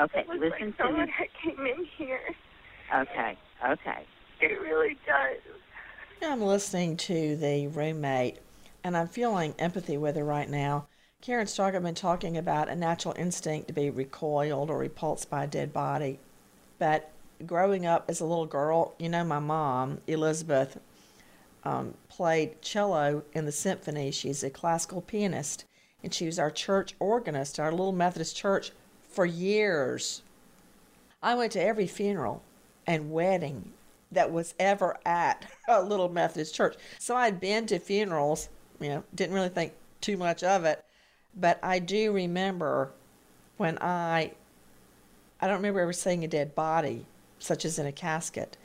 Okay. 0.00 0.20
It 0.20 0.28
looks 0.28 0.40
Listen 0.40 0.66
like 0.68 0.76
to 0.76 0.82
someone 0.82 1.06
me. 1.06 1.12
had 1.16 1.28
came 1.42 1.66
in 1.66 1.84
here. 1.96 2.20
Okay. 2.94 3.36
Okay. 3.66 4.06
It 4.40 4.60
really 4.60 4.96
does. 5.06 5.42
I'm 6.22 6.42
listening 6.42 6.96
to 6.98 7.36
the 7.36 7.66
roommate 7.68 8.38
and 8.84 8.96
I'm 8.96 9.08
feeling 9.08 9.54
empathy 9.58 9.96
with 9.96 10.16
her 10.16 10.24
right 10.24 10.48
now. 10.48 10.86
Karen 11.20 11.46
Stark 11.46 11.74
have 11.74 11.82
been 11.82 11.94
talking 11.94 12.36
about 12.38 12.68
a 12.70 12.74
natural 12.76 13.14
instinct 13.18 13.68
to 13.68 13.74
be 13.74 13.90
recoiled 13.90 14.70
or 14.70 14.78
repulsed 14.78 15.28
by 15.28 15.44
a 15.44 15.46
dead 15.46 15.72
body. 15.72 16.18
But 16.78 17.10
growing 17.44 17.84
up 17.84 18.06
as 18.08 18.20
a 18.20 18.24
little 18.24 18.46
girl, 18.46 18.94
you 18.98 19.08
know, 19.10 19.24
my 19.24 19.38
mom, 19.38 20.00
Elizabeth, 20.06 20.78
um, 21.64 21.94
played 22.08 22.60
cello 22.62 23.22
in 23.32 23.46
the 23.46 23.52
symphony. 23.52 24.10
She's 24.10 24.42
a 24.42 24.50
classical 24.50 25.00
pianist, 25.00 25.64
and 26.02 26.12
she 26.12 26.26
was 26.26 26.38
our 26.38 26.50
church 26.50 26.94
organist, 26.98 27.60
our 27.60 27.70
little 27.70 27.92
Methodist 27.92 28.36
church, 28.36 28.72
for 29.08 29.26
years. 29.26 30.22
I 31.22 31.34
went 31.34 31.52
to 31.52 31.62
every 31.62 31.86
funeral 31.86 32.42
and 32.86 33.12
wedding 33.12 33.72
that 34.12 34.32
was 34.32 34.54
ever 34.58 34.98
at 35.04 35.46
a 35.68 35.82
little 35.82 36.08
Methodist 36.08 36.54
church. 36.54 36.76
So 36.98 37.16
I'd 37.16 37.40
been 37.40 37.66
to 37.66 37.78
funerals, 37.78 38.48
you 38.80 38.88
know, 38.88 39.04
didn't 39.14 39.34
really 39.34 39.48
think 39.48 39.72
too 40.00 40.16
much 40.16 40.42
of 40.42 40.64
it, 40.64 40.84
but 41.34 41.58
I 41.62 41.78
do 41.78 42.12
remember 42.12 42.92
when 43.56 43.78
I 43.80 44.32
I 45.42 45.46
don't 45.46 45.56
remember 45.56 45.80
ever 45.80 45.92
seeing 45.92 46.24
a 46.24 46.28
dead 46.28 46.54
body, 46.54 47.06
such 47.38 47.64
as 47.64 47.78
in 47.78 47.86
a 47.86 47.92
casket. 47.92 48.56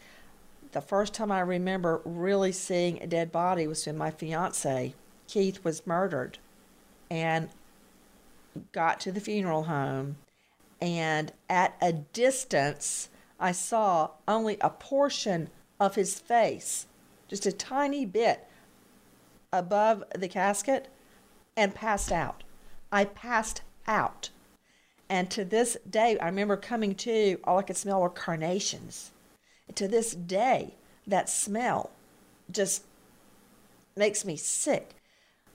The 0.76 0.82
first 0.82 1.14
time 1.14 1.32
I 1.32 1.40
remember 1.40 2.02
really 2.04 2.52
seeing 2.52 3.02
a 3.02 3.08
dead 3.08 3.32
body 3.32 3.66
was 3.66 3.86
when 3.86 3.98
my 3.98 4.12
fiance, 4.12 4.94
Keith, 5.26 5.64
was 5.64 5.88
murdered. 5.88 6.38
And 7.10 7.48
got 8.74 9.00
to 9.00 9.14
the 9.14 9.22
funeral 9.22 9.64
home, 9.64 10.18
and 10.82 11.32
at 11.50 11.78
a 11.82 11.94
distance, 11.94 13.08
I 13.40 13.54
saw 13.54 14.10
only 14.28 14.58
a 14.60 14.70
portion 14.70 15.50
of 15.80 15.96
his 15.96 16.20
face, 16.20 16.88
just 17.30 17.46
a 17.46 17.54
tiny 17.54 18.06
bit 18.06 18.46
above 19.54 20.04
the 20.14 20.28
casket, 20.28 20.90
and 21.56 21.74
passed 21.74 22.12
out. 22.12 22.44
I 22.92 23.06
passed 23.06 23.62
out. 23.88 24.30
And 25.08 25.32
to 25.32 25.46
this 25.46 25.78
day, 25.90 26.20
I 26.20 26.26
remember 26.26 26.58
coming 26.58 26.96
to, 26.96 27.40
all 27.46 27.60
I 27.60 27.64
could 27.64 27.78
smell 27.78 28.02
were 28.02 28.10
carnations. 28.10 29.12
To 29.74 29.88
this 29.88 30.14
day, 30.14 30.76
that 31.08 31.30
smell 31.30 31.90
just 32.52 32.84
makes 33.96 34.24
me 34.24 34.38
sick. 34.38 34.92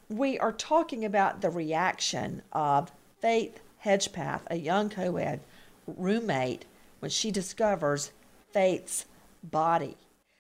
We 0.09 0.39
are 0.39 0.53
talking 0.53 1.05
about 1.05 1.41
the 1.41 1.51
reaction 1.51 2.43
of 2.53 2.93
Faith 3.21 3.61
Hedgepeth, 3.85 4.43
a 4.49 4.57
young 4.57 4.91
co 4.91 5.17
ed 5.17 5.41
roommate, 5.87 6.65
when 6.99 7.11
she 7.11 7.31
discovers 7.31 8.13
Faith's 8.53 9.07
body. 9.43 9.97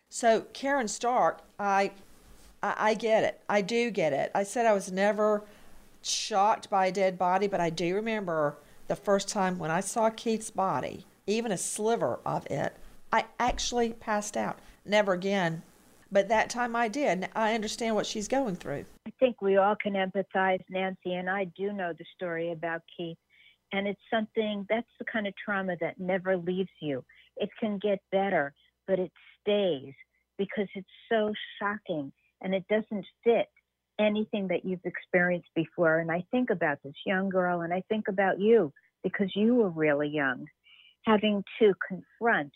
So 0.09 0.43
Karen 0.53 0.89
Stark, 0.89 1.41
I, 1.59 1.93
I, 2.63 2.75
I 2.79 2.95
get 2.95 3.25
it. 3.25 3.41
I 3.49 3.63
do 3.63 3.91
get 3.91 4.13
it. 4.13 4.31
I 4.35 4.43
said 4.43 4.67
I 4.67 4.73
was 4.73 4.91
never 4.91 5.45
shocked 6.03 6.69
by 6.69 6.87
a 6.87 6.93
dead 6.93 7.17
body, 7.17 7.47
but 7.47 7.61
I 7.61 7.71
do 7.71 7.95
remember 7.95 8.57
the 8.89 8.97
first 8.97 9.29
time 9.29 9.59
when 9.59 9.71
I 9.71 9.81
saw 9.81 10.11
Keith's 10.11 10.51
body, 10.51 11.07
even 11.27 11.53
a 11.53 11.57
sliver 11.57 12.19
of 12.27 12.47
it, 12.51 12.77
I 13.13 13.25
actually 13.39 13.93
passed 13.93 14.37
out. 14.37 14.59
Never 14.85 15.13
again. 15.13 15.63
But 16.13 16.29
that 16.29 16.51
time 16.51 16.75
I 16.75 16.89
did. 16.89 17.29
I 17.35 17.55
understand 17.55 17.95
what 17.95 18.07
she's 18.07 18.29
going 18.29 18.57
through. 18.57 18.85
I 19.07 19.13
think 19.21 19.41
we 19.41 19.57
all 19.57 19.77
can 19.81 19.95
empathize, 19.95 20.63
Nancy, 20.69 21.15
and 21.15 21.31
I 21.31 21.45
do 21.57 21.73
know 21.73 21.93
the 21.97 22.05
story 22.17 22.53
about 22.53 22.83
Keith. 22.97 23.19
And 23.73 23.87
it's 23.87 24.01
something 24.13 24.67
that's 24.69 24.89
the 24.99 25.05
kind 25.05 25.27
of 25.27 25.35
trauma 25.37 25.77
that 25.81 26.01
never 26.01 26.37
leaves 26.37 26.71
you. 26.81 27.05
It 27.37 27.51
can 27.61 27.79
get 27.79 28.01
better, 28.11 28.53
but 28.89 28.99
it 28.99 29.13
stays 29.41 29.95
because 30.39 30.67
it's 30.75 30.89
so 31.09 31.33
shocking 31.61 32.13
and 32.41 32.55
it 32.55 32.65
doesn't 32.69 33.07
fit 33.23 33.47
anything 34.01 34.49
that 34.49 34.65
you've 34.65 34.85
experienced 34.85 35.51
before. 35.55 35.99
And 35.99 36.11
I 36.11 36.25
think 36.31 36.51
about 36.51 36.79
this 36.83 36.95
young 37.07 37.29
girl 37.29 37.61
and 37.61 37.73
I 37.73 37.83
think 37.89 38.09
about 38.09 38.41
you 38.41 38.73
because 39.05 39.31
you 39.37 39.55
were 39.55 39.71
really 39.71 40.09
young, 40.09 40.47
having 41.07 41.45
to 41.61 41.73
confront 41.87 42.53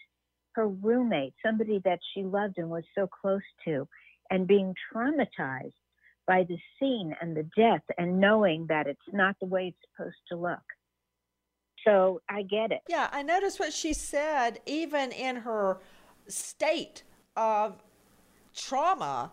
her 0.54 0.68
roommate, 0.68 1.34
somebody 1.44 1.80
that 1.84 1.98
she 2.12 2.22
loved 2.22 2.58
and 2.58 2.70
was 2.70 2.84
so 2.94 3.06
close 3.06 3.42
to, 3.64 3.86
and 4.30 4.46
being 4.46 4.74
traumatized 4.92 5.72
by 6.26 6.44
the 6.44 6.56
scene 6.78 7.14
and 7.20 7.36
the 7.36 7.48
death 7.56 7.82
and 7.98 8.20
knowing 8.20 8.66
that 8.68 8.86
it's 8.86 9.00
not 9.12 9.36
the 9.40 9.46
way 9.46 9.68
it's 9.68 9.90
supposed 9.94 10.16
to 10.28 10.36
look. 10.36 10.62
So 11.86 12.22
I 12.30 12.42
get 12.42 12.72
it. 12.72 12.80
Yeah, 12.88 13.08
I 13.12 13.22
noticed 13.22 13.60
what 13.60 13.72
she 13.72 13.92
said, 13.92 14.60
even 14.64 15.12
in 15.12 15.36
her 15.36 15.78
state 16.28 17.02
of 17.36 17.82
trauma 18.54 19.32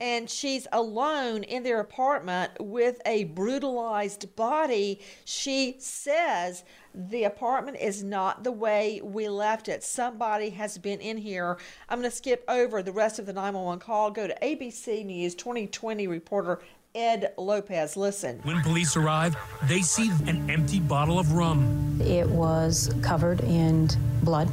and 0.00 0.28
she's 0.28 0.66
alone 0.72 1.42
in 1.44 1.62
their 1.62 1.80
apartment 1.80 2.52
with 2.58 3.00
a 3.04 3.24
brutalized 3.24 4.34
body. 4.34 5.00
She 5.24 5.76
says 5.78 6.64
the 6.94 7.24
apartment 7.24 7.76
is 7.80 8.02
not 8.02 8.42
the 8.42 8.52
way 8.52 9.00
we 9.04 9.28
left 9.28 9.68
it. 9.68 9.84
Somebody 9.84 10.50
has 10.50 10.78
been 10.78 11.00
in 11.00 11.18
here. 11.18 11.58
I'm 11.88 12.00
going 12.00 12.10
to 12.10 12.16
skip 12.16 12.44
over 12.48 12.82
the 12.82 12.92
rest 12.92 13.18
of 13.18 13.26
the 13.26 13.32
911 13.32 13.80
call, 13.80 14.10
go 14.10 14.26
to 14.26 14.34
ABC 14.42 15.04
News 15.04 15.34
2020 15.34 16.06
reporter 16.06 16.60
Ed 16.94 17.34
Lopez. 17.36 17.96
Listen. 17.96 18.40
When 18.42 18.60
police 18.62 18.96
arrive, 18.96 19.36
they 19.64 19.80
see 19.80 20.10
an 20.26 20.50
empty 20.50 20.80
bottle 20.80 21.18
of 21.18 21.32
rum. 21.32 22.00
It 22.00 22.28
was 22.28 22.92
covered 23.02 23.40
in 23.42 23.88
blood, 24.22 24.50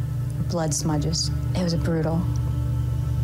blood 0.50 0.74
smudges. 0.74 1.32
It 1.56 1.64
was 1.64 1.74
a 1.74 1.78
brutal, 1.78 2.22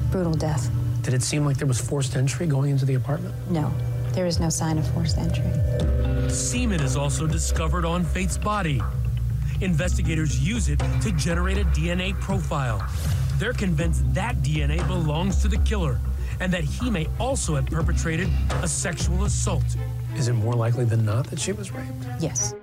brutal 0.10 0.34
death. 0.34 0.72
Did 1.04 1.14
it 1.14 1.22
seem 1.22 1.46
like 1.46 1.58
there 1.58 1.68
was 1.68 1.82
forced 1.82 2.16
entry 2.16 2.48
going 2.48 2.72
into 2.72 2.86
the 2.86 2.94
apartment? 2.96 3.36
No, 3.50 3.72
there 4.14 4.26
is 4.26 4.40
no 4.40 4.48
sign 4.48 4.78
of 4.78 4.88
forced 4.94 5.18
entry. 5.18 5.44
Semen 6.30 6.80
is 6.80 6.96
also 6.96 7.28
discovered 7.28 7.84
on 7.84 8.06
Faith's 8.06 8.38
body. 8.38 8.82
Investigators 9.60 10.40
use 10.40 10.70
it 10.70 10.80
to 11.02 11.12
generate 11.12 11.58
a 11.58 11.66
DNA 11.66 12.20
profile. 12.22 12.82
They're 13.38 13.54
convinced 13.54 14.14
that 14.14 14.38
DNA 14.38 14.86
belongs 14.88 15.42
to 15.42 15.50
the 15.50 15.58
killer 15.58 16.00
and 16.40 16.52
that 16.54 16.64
he 16.64 16.90
may 16.90 17.08
also 17.20 17.56
have 17.56 17.66
perpetrated 17.66 18.30
a 18.62 18.68
sexual 18.68 19.26
assault. 19.26 19.64
Is 20.16 20.30
it 20.30 20.34
more 20.34 20.54
likely 20.54 20.86
than 20.86 21.04
not 21.06 21.28
that 21.28 21.40
she 21.40 21.52
was 21.52 21.72
raped? 21.72 21.92
Yes. 22.22 22.56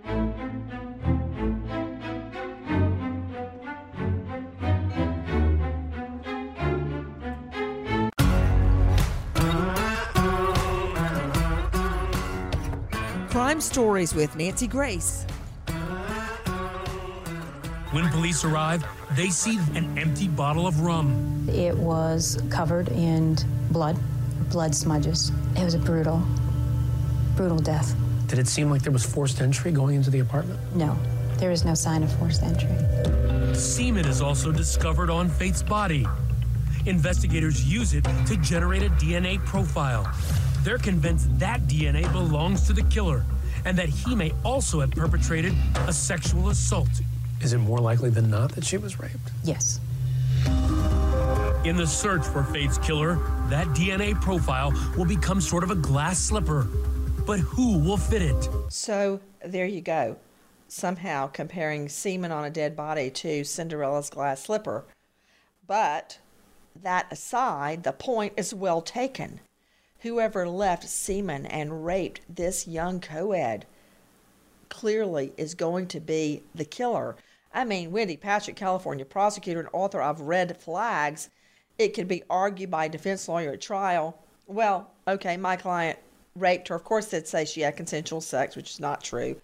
Crime 13.30 13.60
Stories 13.60 14.12
with 14.12 14.34
Nancy 14.34 14.66
Grace. 14.66 15.24
When 17.92 18.08
police 18.08 18.44
arrive, 18.44 18.84
they 19.12 19.28
see 19.30 19.56
an 19.76 19.96
empty 19.96 20.26
bottle 20.26 20.66
of 20.66 20.80
rum. 20.80 21.48
It 21.48 21.76
was 21.76 22.42
covered 22.50 22.88
in 22.88 23.36
blood, 23.70 23.96
blood 24.50 24.74
smudges. 24.74 25.30
It 25.56 25.62
was 25.62 25.74
a 25.74 25.78
brutal, 25.78 26.20
brutal 27.36 27.60
death. 27.60 27.94
Did 28.26 28.40
it 28.40 28.48
seem 28.48 28.68
like 28.68 28.82
there 28.82 28.92
was 28.92 29.06
forced 29.06 29.40
entry 29.40 29.70
going 29.70 29.94
into 29.94 30.10
the 30.10 30.18
apartment? 30.18 30.58
No, 30.74 30.98
there 31.36 31.52
is 31.52 31.64
no 31.64 31.74
sign 31.74 32.02
of 32.02 32.12
forced 32.18 32.42
entry. 32.42 32.74
Semen 33.54 34.06
is 34.06 34.20
also 34.20 34.50
discovered 34.50 35.08
on 35.08 35.28
Faith's 35.28 35.62
body. 35.62 36.04
Investigators 36.84 37.64
use 37.64 37.94
it 37.94 38.02
to 38.26 38.36
generate 38.38 38.82
a 38.82 38.90
DNA 38.90 39.38
profile. 39.46 40.12
They're 40.62 40.78
convinced 40.78 41.38
that 41.38 41.62
DNA 41.62 42.10
belongs 42.12 42.66
to 42.66 42.72
the 42.74 42.82
killer 42.84 43.24
and 43.64 43.78
that 43.78 43.88
he 43.88 44.14
may 44.14 44.32
also 44.44 44.80
have 44.80 44.90
perpetrated 44.90 45.54
a 45.86 45.92
sexual 45.92 46.50
assault. 46.50 46.88
Is 47.40 47.54
it 47.54 47.58
more 47.58 47.78
likely 47.78 48.10
than 48.10 48.30
not 48.30 48.52
that 48.52 48.64
she 48.64 48.76
was 48.76 49.00
raped? 49.00 49.32
Yes. 49.42 49.80
In 51.64 51.76
the 51.76 51.86
search 51.86 52.26
for 52.26 52.42
Faith's 52.44 52.78
killer, 52.78 53.14
that 53.48 53.66
DNA 53.68 54.20
profile 54.20 54.72
will 54.96 55.06
become 55.06 55.40
sort 55.40 55.64
of 55.64 55.70
a 55.70 55.74
glass 55.74 56.18
slipper. 56.18 56.68
But 57.26 57.38
who 57.40 57.78
will 57.78 57.96
fit 57.96 58.22
it? 58.22 58.48
So 58.68 59.20
there 59.44 59.66
you 59.66 59.80
go. 59.80 60.16
Somehow 60.68 61.26
comparing 61.28 61.88
semen 61.88 62.32
on 62.32 62.44
a 62.44 62.50
dead 62.50 62.76
body 62.76 63.10
to 63.10 63.44
Cinderella's 63.44 64.10
glass 64.10 64.42
slipper. 64.42 64.84
But 65.66 66.18
that 66.82 67.06
aside, 67.10 67.82
the 67.82 67.92
point 67.92 68.34
is 68.36 68.54
well 68.54 68.82
taken. 68.82 69.40
Whoever 70.00 70.48
left 70.48 70.88
semen 70.88 71.44
and 71.46 71.84
raped 71.84 72.22
this 72.28 72.66
young 72.66 73.00
co 73.00 73.32
ed 73.32 73.66
clearly 74.68 75.32
is 75.36 75.54
going 75.54 75.88
to 75.88 76.00
be 76.00 76.42
the 76.54 76.64
killer. 76.64 77.16
I 77.52 77.64
mean, 77.64 77.90
Wendy 77.90 78.16
Patrick, 78.16 78.56
California 78.56 79.04
prosecutor 79.04 79.60
and 79.60 79.68
author 79.72 80.00
of 80.00 80.22
Red 80.22 80.56
Flags, 80.56 81.28
it 81.78 81.94
could 81.94 82.08
be 82.08 82.22
argued 82.30 82.70
by 82.70 82.86
a 82.86 82.88
defense 82.88 83.28
lawyer 83.28 83.52
at 83.52 83.60
trial. 83.60 84.18
Well, 84.46 84.90
okay, 85.06 85.36
my 85.36 85.56
client 85.56 85.98
raped 86.34 86.68
her. 86.68 86.76
Of 86.76 86.84
course, 86.84 87.06
they'd 87.06 87.26
say 87.26 87.44
she 87.44 87.60
had 87.60 87.76
consensual 87.76 88.20
sex, 88.20 88.56
which 88.56 88.70
is 88.70 88.80
not 88.80 89.02
true. 89.02 89.40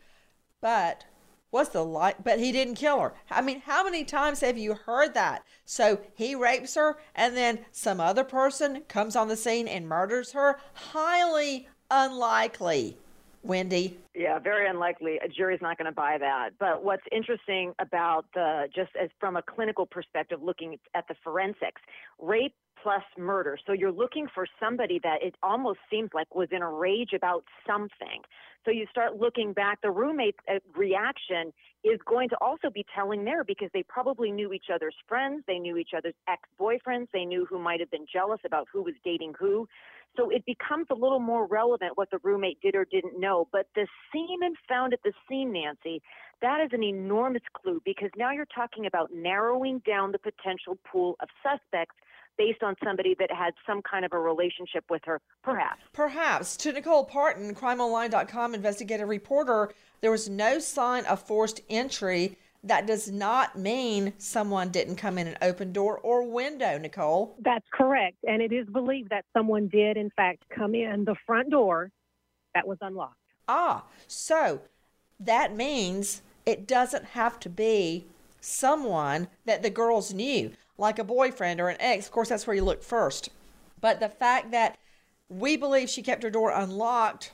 But 0.61 1.05
what's 1.51 1.71
the 1.71 1.85
like? 1.85 2.23
But 2.23 2.39
he 2.39 2.53
didn't 2.53 2.75
kill 2.75 3.01
her. 3.01 3.15
I 3.31 3.41
mean, 3.41 3.61
how 3.61 3.85
many 3.85 4.05
times 4.05 4.41
have 4.41 4.59
you 4.59 4.75
heard 4.75 5.15
that? 5.15 5.45
So 5.65 6.01
he 6.15 6.35
rapes 6.35 6.75
her, 6.75 6.99
and 7.15 7.37
then 7.37 7.61
some 7.73 8.01
other 8.01 8.25
person 8.25 8.83
comes 8.89 9.17
on 9.17 9.29
the 9.29 9.37
scene 9.37 9.69
and 9.69 9.89
murders 9.89 10.33
her? 10.33 10.59
Highly 10.75 11.69
unlikely. 11.91 12.97
Wendy. 13.43 13.97
Yeah, 14.15 14.39
very 14.39 14.69
unlikely. 14.69 15.19
A 15.25 15.29
jury's 15.29 15.61
not 15.63 15.79
going 15.79 15.87
to 15.87 15.93
buy 15.93 16.19
that. 16.19 16.51
But 16.59 16.83
what's 16.83 17.05
interesting 17.13 17.75
about 17.79 18.27
the 18.35 18.69
just 18.75 18.91
as 19.01 19.09
from 19.21 19.37
a 19.37 19.43
clinical 19.43 19.87
perspective, 19.87 20.43
looking 20.43 20.79
at 20.95 21.07
the 21.07 21.15
forensics, 21.23 21.81
rape 22.19 22.55
plus 22.87 23.03
murder. 23.19 23.59
So 23.67 23.73
you're 23.73 23.91
looking 23.91 24.29
for 24.33 24.47
somebody 24.61 25.01
that 25.03 25.17
it 25.21 25.35
almost 25.43 25.81
seems 25.91 26.11
like 26.15 26.33
was 26.37 26.47
in 26.53 26.63
a 26.63 26.71
rage 26.71 27.11
about 27.17 27.43
something. 27.67 28.23
So 28.65 28.71
you 28.71 28.87
start 28.89 29.17
looking 29.17 29.53
back. 29.53 29.81
The 29.83 29.91
roommate's 29.91 30.39
uh, 30.49 30.61
reaction 30.77 31.53
is 31.83 31.99
going 32.07 32.29
to 32.29 32.37
also 32.41 32.71
be 32.73 32.87
telling 32.95 33.25
there 33.25 33.43
because 33.43 33.71
they 33.75 33.83
probably 33.89 34.31
knew 34.31 34.53
each 34.53 34.67
other's 34.73 34.95
friends, 35.09 35.43
they 35.49 35.59
knew 35.59 35.77
each 35.77 35.91
other's 35.97 36.15
ex 36.29 36.43
boyfriends, 36.61 37.09
they 37.13 37.25
knew 37.25 37.45
who 37.45 37.59
might 37.59 37.81
have 37.81 37.91
been 37.91 38.07
jealous 38.13 38.39
about 38.47 38.69
who 38.73 38.85
was 38.85 38.95
dating 39.05 39.35
who. 39.37 39.67
So 40.17 40.31
it 40.31 40.45
becomes 40.47 40.87
a 40.91 40.95
little 40.95 41.19
more 41.19 41.45
relevant 41.45 41.93
what 41.97 42.13
the 42.13 42.19
roommate 42.23 42.61
did 42.61 42.77
or 42.77 42.85
didn't 42.85 43.19
know. 43.19 43.49
But 43.51 43.67
the 43.75 43.89
semen 44.13 44.55
found 44.69 44.93
at 44.93 45.01
the 45.03 45.13
scene, 45.29 45.53
Nancy, 45.53 46.01
that 46.41 46.61
is 46.65 46.71
an 46.73 46.85
enormous 46.85 47.43
clue 47.53 47.83
because 47.85 48.11
now 48.17 48.31
you're 48.31 48.47
talking 48.55 48.87
about 48.87 49.11
narrowing 49.13 49.83
down 49.85 50.13
the 50.13 50.19
potential 50.19 50.79
pool 50.91 51.17
of 51.21 51.29
suspects 51.43 51.97
based 52.39 52.63
on 52.63 52.75
somebody 52.85 53.15
that 53.19 53.31
had 53.31 53.55
some 53.67 53.83
kind 53.83 54.05
of 54.05 54.13
a 54.13 54.19
relationship 54.19 54.85
with 54.91 55.03
her, 55.05 55.21
perhaps. 55.43 55.83
Perhaps. 55.93 56.57
To 56.59 56.73
Nicole 56.73 57.07
Partin, 57.07 57.55
crimeonline.com 57.55 58.55
investigative 58.55 59.09
reporter, 59.09 59.73
there 60.01 60.11
was 60.11 60.29
no 60.29 60.59
sign 60.59 61.05
of 61.07 61.21
forced 61.23 61.61
entry. 61.69 62.37
That 62.65 62.87
does 62.87 63.11
not 63.11 63.57
mean 63.57 64.13
someone 64.19 64.71
didn't 64.71 64.97
come 64.97 65.19
in 65.19 65.29
an 65.29 65.37
open 65.41 65.73
door 65.73 65.99
or 65.99 66.29
window, 66.29 66.79
Nicole. 66.79 67.37
That's 67.41 67.67
correct. 67.73 68.17
And 68.27 68.43
it 68.43 68.53
is 68.53 68.67
believed 68.69 69.11
that 69.11 69.25
someone 69.33 69.69
did, 69.69 69.97
in 69.97 70.11
fact, 70.11 70.43
come 70.51 70.75
in 70.75 71.05
the 71.05 71.15
front 71.27 71.51
door 71.51 71.91
that 72.55 72.67
was 72.67 72.79
unlocked. 72.81 73.15
Ah, 73.47 73.85
so 74.09 74.63
that 75.21 75.55
means 75.55 76.23
it 76.45 76.67
doesn't 76.67 77.05
have 77.05 77.39
to 77.41 77.49
be 77.49 78.07
someone 78.41 79.29
that 79.45 79.63
the 79.63 79.71
girls 79.71 80.13
knew 80.13 80.51
like 80.79 80.99
a 80.99 81.05
boyfriend 81.05 81.61
or 81.61 81.69
an 81.69 81.77
ex, 81.81 82.07
of 82.07 82.13
course, 82.13 82.29
that's 82.29 82.47
where 82.47 82.57
you 82.57 82.65
look 82.65 82.83
first. 82.83 83.31
But 83.81 84.01
the 84.01 84.09
fact 84.09 84.51
that 84.51 84.79
we 85.29 85.57
believe 85.57 85.91
she 85.91 86.03
kept 86.03 86.23
her 86.23 86.31
door 86.31 86.51
unlocked, 86.51 87.33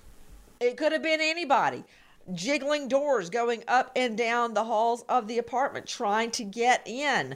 it 0.61 0.77
could 0.77 0.93
have 0.93 1.03
been 1.03 1.21
anybody. 1.21 1.85
Jiggling 2.33 2.89
doors 2.89 3.31
going 3.31 3.65
up 3.67 3.91
and 3.97 4.17
down 4.17 4.55
the 4.55 4.65
halls 4.65 5.05
of 5.09 5.27
the 5.27 5.39
apartment, 5.39 5.87
trying 5.87 6.31
to 6.33 6.45
get 6.45 6.87
in. 6.87 7.35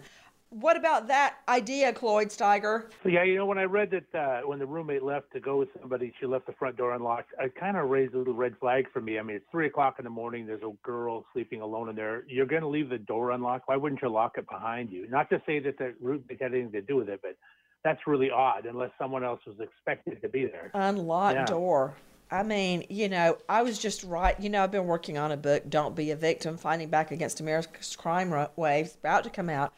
What 0.50 0.76
about 0.76 1.08
that 1.08 1.38
idea, 1.48 1.92
Cloyd 1.92 2.28
Steiger? 2.28 2.84
Yeah, 3.04 3.24
you 3.24 3.34
know, 3.36 3.46
when 3.46 3.58
I 3.58 3.64
read 3.64 3.90
that 3.90 4.18
uh, 4.18 4.46
when 4.46 4.60
the 4.60 4.66
roommate 4.66 5.02
left 5.02 5.32
to 5.32 5.40
go 5.40 5.58
with 5.58 5.68
somebody, 5.80 6.12
she 6.20 6.26
left 6.26 6.46
the 6.46 6.52
front 6.52 6.76
door 6.76 6.94
unlocked. 6.94 7.30
It 7.40 7.54
kind 7.56 7.76
of 7.76 7.90
raised 7.90 8.14
a 8.14 8.18
little 8.18 8.32
red 8.34 8.56
flag 8.60 8.86
for 8.92 9.00
me. 9.00 9.18
I 9.18 9.22
mean, 9.22 9.36
it's 9.36 9.44
three 9.50 9.66
o'clock 9.66 9.96
in 9.98 10.04
the 10.04 10.10
morning. 10.10 10.46
There's 10.46 10.62
a 10.62 10.72
girl 10.84 11.26
sleeping 11.32 11.62
alone 11.62 11.88
in 11.88 11.96
there. 11.96 12.22
You're 12.28 12.46
going 12.46 12.62
to 12.62 12.68
leave 12.68 12.88
the 12.88 12.98
door 12.98 13.32
unlocked. 13.32 13.68
Why 13.68 13.76
wouldn't 13.76 14.00
you 14.02 14.08
lock 14.08 14.38
it 14.38 14.48
behind 14.48 14.90
you? 14.90 15.08
Not 15.08 15.28
to 15.30 15.42
say 15.46 15.58
that 15.58 15.78
the 15.78 15.94
roommate 16.00 16.40
had 16.40 16.52
anything 16.52 16.72
to 16.72 16.80
do 16.80 16.96
with 16.96 17.08
it, 17.08 17.20
but 17.22 17.36
that's 17.82 18.00
really 18.06 18.30
odd 18.30 18.66
unless 18.66 18.90
someone 18.98 19.24
else 19.24 19.40
was 19.46 19.56
expected 19.58 20.22
to 20.22 20.28
be 20.28 20.46
there. 20.46 20.70
Unlocked 20.74 21.34
Yeah. 21.34 21.44
door. 21.44 21.94
I 22.30 22.44
mean, 22.44 22.84
you 22.88 23.08
know, 23.08 23.36
I 23.48 23.62
was 23.62 23.78
just 23.78 24.02
right. 24.04 24.38
You 24.40 24.48
know, 24.48 24.62
I've 24.62 24.72
been 24.72 24.86
working 24.86 25.18
on 25.18 25.32
a 25.32 25.36
book, 25.36 25.64
Don't 25.68 25.94
Be 25.94 26.12
a 26.12 26.16
Victim 26.16 26.56
Fighting 26.56 26.88
Back 26.88 27.10
Against 27.10 27.40
America's 27.40 27.94
Crime 27.96 28.32
Waves, 28.56 28.96
about 28.96 29.24
to 29.24 29.30
come 29.30 29.50
out. 29.50 29.72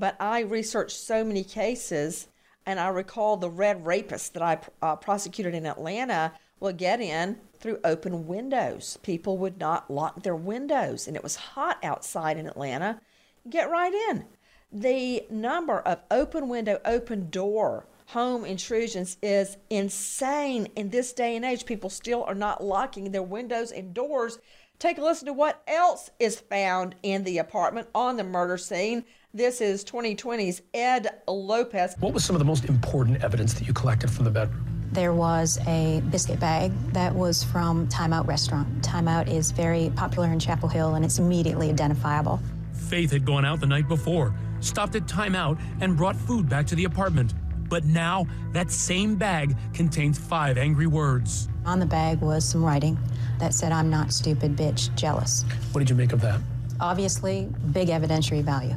But 0.00 0.16
I 0.18 0.40
researched 0.40 0.96
so 0.96 1.22
many 1.22 1.44
cases, 1.44 2.26
and 2.64 2.80
I 2.80 2.88
recall 2.88 3.36
the 3.36 3.50
red 3.50 3.84
rapist 3.84 4.32
that 4.32 4.42
I 4.42 4.58
uh, 4.80 4.96
prosecuted 4.96 5.54
in 5.54 5.66
Atlanta 5.66 6.32
would 6.58 6.78
get 6.78 7.02
in 7.02 7.36
through 7.58 7.80
open 7.84 8.26
windows. 8.26 8.98
People 9.02 9.36
would 9.36 9.58
not 9.58 9.90
lock 9.90 10.22
their 10.22 10.34
windows, 10.34 11.06
and 11.06 11.16
it 11.16 11.22
was 11.22 11.36
hot 11.36 11.78
outside 11.84 12.38
in 12.38 12.46
Atlanta. 12.46 12.98
Get 13.48 13.70
right 13.70 13.92
in. 13.92 14.24
The 14.72 15.26
number 15.30 15.80
of 15.80 16.00
open 16.10 16.48
window, 16.48 16.80
open 16.86 17.28
door 17.28 17.86
home 18.06 18.44
intrusions 18.44 19.18
is 19.22 19.56
insane 19.68 20.66
in 20.74 20.90
this 20.90 21.12
day 21.12 21.36
and 21.36 21.44
age. 21.44 21.64
People 21.64 21.90
still 21.90 22.24
are 22.24 22.34
not 22.34 22.64
locking 22.64 23.12
their 23.12 23.22
windows 23.22 23.70
and 23.70 23.94
doors. 23.94 24.38
Take 24.80 24.98
a 24.98 25.02
listen 25.02 25.26
to 25.26 25.32
what 25.32 25.62
else 25.68 26.10
is 26.18 26.40
found 26.40 26.96
in 27.02 27.22
the 27.22 27.38
apartment 27.38 27.88
on 27.94 28.16
the 28.16 28.24
murder 28.24 28.56
scene. 28.56 29.04
This 29.32 29.60
is 29.60 29.84
2020's 29.84 30.60
Ed 30.74 31.06
Lopez. 31.28 31.94
What 32.00 32.12
was 32.12 32.24
some 32.24 32.34
of 32.34 32.40
the 32.40 32.44
most 32.44 32.64
important 32.64 33.22
evidence 33.22 33.54
that 33.54 33.64
you 33.64 33.72
collected 33.72 34.10
from 34.10 34.24
the 34.24 34.30
bedroom? 34.32 34.88
There 34.90 35.14
was 35.14 35.56
a 35.68 36.02
biscuit 36.10 36.40
bag 36.40 36.72
that 36.92 37.14
was 37.14 37.44
from 37.44 37.86
Timeout 37.86 38.26
Restaurant. 38.26 38.82
Timeout 38.82 39.32
is 39.32 39.52
very 39.52 39.92
popular 39.94 40.32
in 40.32 40.40
Chapel 40.40 40.68
Hill 40.68 40.96
and 40.96 41.04
it's 41.04 41.20
immediately 41.20 41.70
identifiable. 41.70 42.40
Faith 42.72 43.12
had 43.12 43.24
gone 43.24 43.44
out 43.44 43.60
the 43.60 43.66
night 43.66 43.86
before, 43.86 44.34
stopped 44.58 44.96
at 44.96 45.06
timeout, 45.06 45.60
and 45.80 45.96
brought 45.96 46.16
food 46.16 46.48
back 46.48 46.66
to 46.66 46.74
the 46.74 46.82
apartment. 46.82 47.32
But 47.68 47.84
now, 47.84 48.26
that 48.52 48.72
same 48.72 49.14
bag 49.14 49.56
contains 49.72 50.18
five 50.18 50.58
angry 50.58 50.88
words. 50.88 51.48
On 51.66 51.78
the 51.78 51.86
bag 51.86 52.20
was 52.20 52.44
some 52.44 52.64
writing 52.64 52.98
that 53.38 53.54
said, 53.54 53.70
I'm 53.70 53.90
not 53.90 54.12
stupid, 54.12 54.56
bitch, 54.56 54.92
jealous. 54.96 55.44
What 55.70 55.78
did 55.78 55.88
you 55.88 55.94
make 55.94 56.12
of 56.12 56.20
that? 56.22 56.40
Obviously, 56.80 57.48
big 57.70 57.90
evidentiary 57.90 58.42
value. 58.42 58.76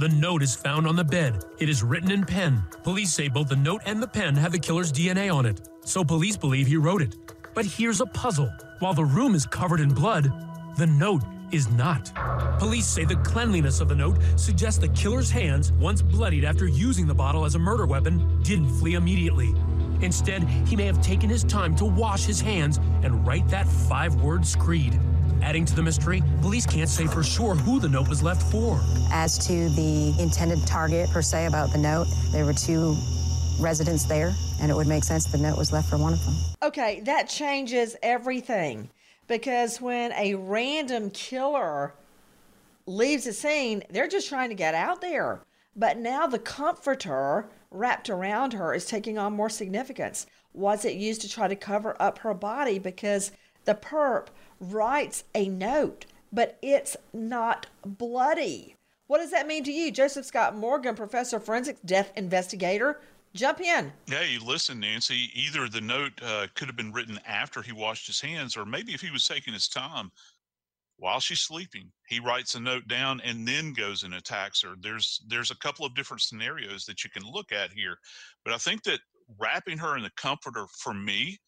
The 0.00 0.08
note 0.08 0.42
is 0.42 0.56
found 0.56 0.86
on 0.86 0.96
the 0.96 1.04
bed. 1.04 1.44
It 1.58 1.68
is 1.68 1.82
written 1.82 2.10
in 2.10 2.24
pen. 2.24 2.62
Police 2.84 3.12
say 3.12 3.28
both 3.28 3.50
the 3.50 3.56
note 3.56 3.82
and 3.84 4.02
the 4.02 4.08
pen 4.08 4.34
have 4.34 4.50
the 4.50 4.58
killer's 4.58 4.90
DNA 4.90 5.30
on 5.30 5.44
it, 5.44 5.60
so 5.84 6.02
police 6.02 6.38
believe 6.38 6.66
he 6.66 6.78
wrote 6.78 7.02
it. 7.02 7.16
But 7.52 7.66
here's 7.66 8.00
a 8.00 8.06
puzzle. 8.06 8.50
While 8.78 8.94
the 8.94 9.04
room 9.04 9.34
is 9.34 9.44
covered 9.44 9.78
in 9.78 9.92
blood, 9.92 10.32
the 10.78 10.86
note 10.86 11.22
is 11.52 11.70
not. 11.72 12.10
Police 12.58 12.86
say 12.86 13.04
the 13.04 13.16
cleanliness 13.16 13.82
of 13.82 13.90
the 13.90 13.94
note 13.94 14.16
suggests 14.36 14.80
the 14.80 14.88
killer's 14.88 15.30
hands, 15.30 15.70
once 15.72 16.00
bloodied 16.00 16.44
after 16.44 16.66
using 16.66 17.06
the 17.06 17.14
bottle 17.14 17.44
as 17.44 17.54
a 17.54 17.58
murder 17.58 17.84
weapon, 17.84 18.40
didn't 18.42 18.70
flee 18.78 18.94
immediately. 18.94 19.54
Instead, 20.00 20.44
he 20.66 20.76
may 20.76 20.86
have 20.86 21.02
taken 21.02 21.28
his 21.28 21.44
time 21.44 21.76
to 21.76 21.84
wash 21.84 22.24
his 22.24 22.40
hands 22.40 22.78
and 23.02 23.26
write 23.26 23.46
that 23.48 23.68
five 23.68 24.14
word 24.22 24.46
screed. 24.46 24.98
Adding 25.42 25.64
to 25.66 25.74
the 25.74 25.82
mystery, 25.82 26.22
police 26.42 26.66
can't 26.66 26.88
say 26.88 27.06
for 27.06 27.22
sure 27.22 27.54
who 27.54 27.80
the 27.80 27.88
note 27.88 28.08
was 28.08 28.22
left 28.22 28.42
for. 28.50 28.80
As 29.10 29.38
to 29.46 29.68
the 29.70 30.14
intended 30.20 30.66
target, 30.66 31.10
per 31.10 31.22
se, 31.22 31.46
about 31.46 31.72
the 31.72 31.78
note, 31.78 32.06
there 32.30 32.44
were 32.44 32.52
two 32.52 32.94
residents 33.58 34.04
there, 34.04 34.32
and 34.60 34.70
it 34.70 34.74
would 34.74 34.86
make 34.86 35.04
sense 35.04 35.24
the 35.26 35.38
note 35.38 35.56
was 35.56 35.72
left 35.72 35.88
for 35.88 35.96
one 35.96 36.12
of 36.12 36.24
them. 36.24 36.34
Okay, 36.62 37.00
that 37.00 37.28
changes 37.28 37.96
everything 38.02 38.90
because 39.28 39.80
when 39.80 40.12
a 40.12 40.34
random 40.34 41.10
killer 41.10 41.94
leaves 42.86 43.26
a 43.26 43.32
scene, 43.32 43.82
they're 43.90 44.08
just 44.08 44.28
trying 44.28 44.48
to 44.48 44.54
get 44.54 44.74
out 44.74 45.00
there. 45.00 45.40
But 45.76 45.98
now 45.98 46.26
the 46.26 46.38
comforter 46.38 47.48
wrapped 47.70 48.10
around 48.10 48.52
her 48.52 48.74
is 48.74 48.86
taking 48.86 49.18
on 49.18 49.32
more 49.32 49.48
significance. 49.48 50.26
Was 50.52 50.84
it 50.84 50.94
used 50.94 51.20
to 51.20 51.28
try 51.28 51.46
to 51.46 51.54
cover 51.54 51.96
up 52.00 52.18
her 52.18 52.34
body? 52.34 52.78
Because 52.78 53.30
the 53.64 53.74
perp 53.74 54.26
writes 54.60 55.24
a 55.34 55.48
note, 55.48 56.06
but 56.32 56.58
it's 56.62 56.96
not 57.12 57.66
bloody. 57.84 58.76
What 59.06 59.18
does 59.18 59.32
that 59.32 59.46
mean 59.46 59.64
to 59.64 59.72
you? 59.72 59.90
Joseph 59.90 60.26
Scott 60.26 60.56
Morgan, 60.56 60.94
professor 60.94 61.38
of 61.38 61.44
forensics, 61.44 61.80
death 61.84 62.12
investigator. 62.16 63.00
Jump 63.34 63.60
in. 63.60 63.92
Yeah, 64.06 64.22
you 64.22 64.40
listen, 64.40 64.80
Nancy. 64.80 65.30
Either 65.34 65.68
the 65.68 65.80
note 65.80 66.12
uh, 66.22 66.46
could 66.54 66.68
have 66.68 66.76
been 66.76 66.92
written 66.92 67.18
after 67.26 67.62
he 67.62 67.72
washed 67.72 68.06
his 68.06 68.20
hands, 68.20 68.56
or 68.56 68.64
maybe 68.64 68.92
if 68.92 69.00
he 69.00 69.10
was 69.10 69.26
taking 69.26 69.52
his 69.52 69.68
time 69.68 70.10
while 71.00 71.18
she's 71.18 71.40
sleeping, 71.40 71.90
he 72.08 72.20
writes 72.20 72.54
a 72.54 72.60
note 72.60 72.86
down 72.86 73.20
and 73.24 73.48
then 73.48 73.72
goes 73.72 74.02
and 74.02 74.14
attacks 74.14 74.62
her. 74.62 74.74
There's 74.80 75.22
there's 75.28 75.50
a 75.50 75.58
couple 75.58 75.86
of 75.86 75.94
different 75.94 76.20
scenarios 76.20 76.84
that 76.84 77.02
you 77.02 77.10
can 77.10 77.22
look 77.24 77.52
at 77.52 77.72
here, 77.72 77.96
but 78.44 78.52
I 78.52 78.58
think 78.58 78.82
that 78.84 79.00
wrapping 79.38 79.78
her 79.78 79.96
in 79.96 80.02
the 80.02 80.12
comforter 80.16 80.66
for 80.78 80.92
me 80.92 81.38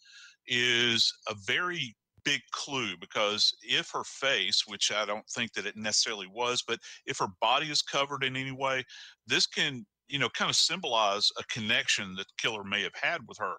is 0.46 1.12
a 1.28 1.34
very 1.46 1.94
big 2.24 2.40
clue 2.52 2.96
because 3.00 3.54
if 3.62 3.90
her 3.92 4.04
face, 4.04 4.64
which 4.66 4.92
I 4.92 5.04
don't 5.04 5.28
think 5.28 5.52
that 5.54 5.66
it 5.66 5.76
necessarily 5.76 6.26
was, 6.26 6.62
but 6.66 6.78
if 7.06 7.18
her 7.18 7.28
body 7.40 7.66
is 7.66 7.82
covered 7.82 8.24
in 8.24 8.36
any 8.36 8.52
way, 8.52 8.84
this 9.26 9.46
can 9.46 9.86
you 10.08 10.18
know 10.18 10.28
kind 10.28 10.50
of 10.50 10.56
symbolize 10.56 11.30
a 11.38 11.44
connection 11.44 12.14
that 12.16 12.26
the 12.26 12.34
killer 12.36 12.64
may 12.64 12.82
have 12.82 12.94
had 12.94 13.20
with 13.26 13.38
her 13.38 13.54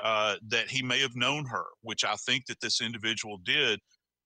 uh, 0.00 0.36
that 0.48 0.70
he 0.70 0.82
may 0.82 0.98
have 0.98 1.14
known 1.14 1.44
her 1.44 1.64
which 1.82 2.04
i 2.04 2.14
think 2.14 2.46
that 2.46 2.60
this 2.60 2.80
individual 2.80 3.38
did 3.44 3.78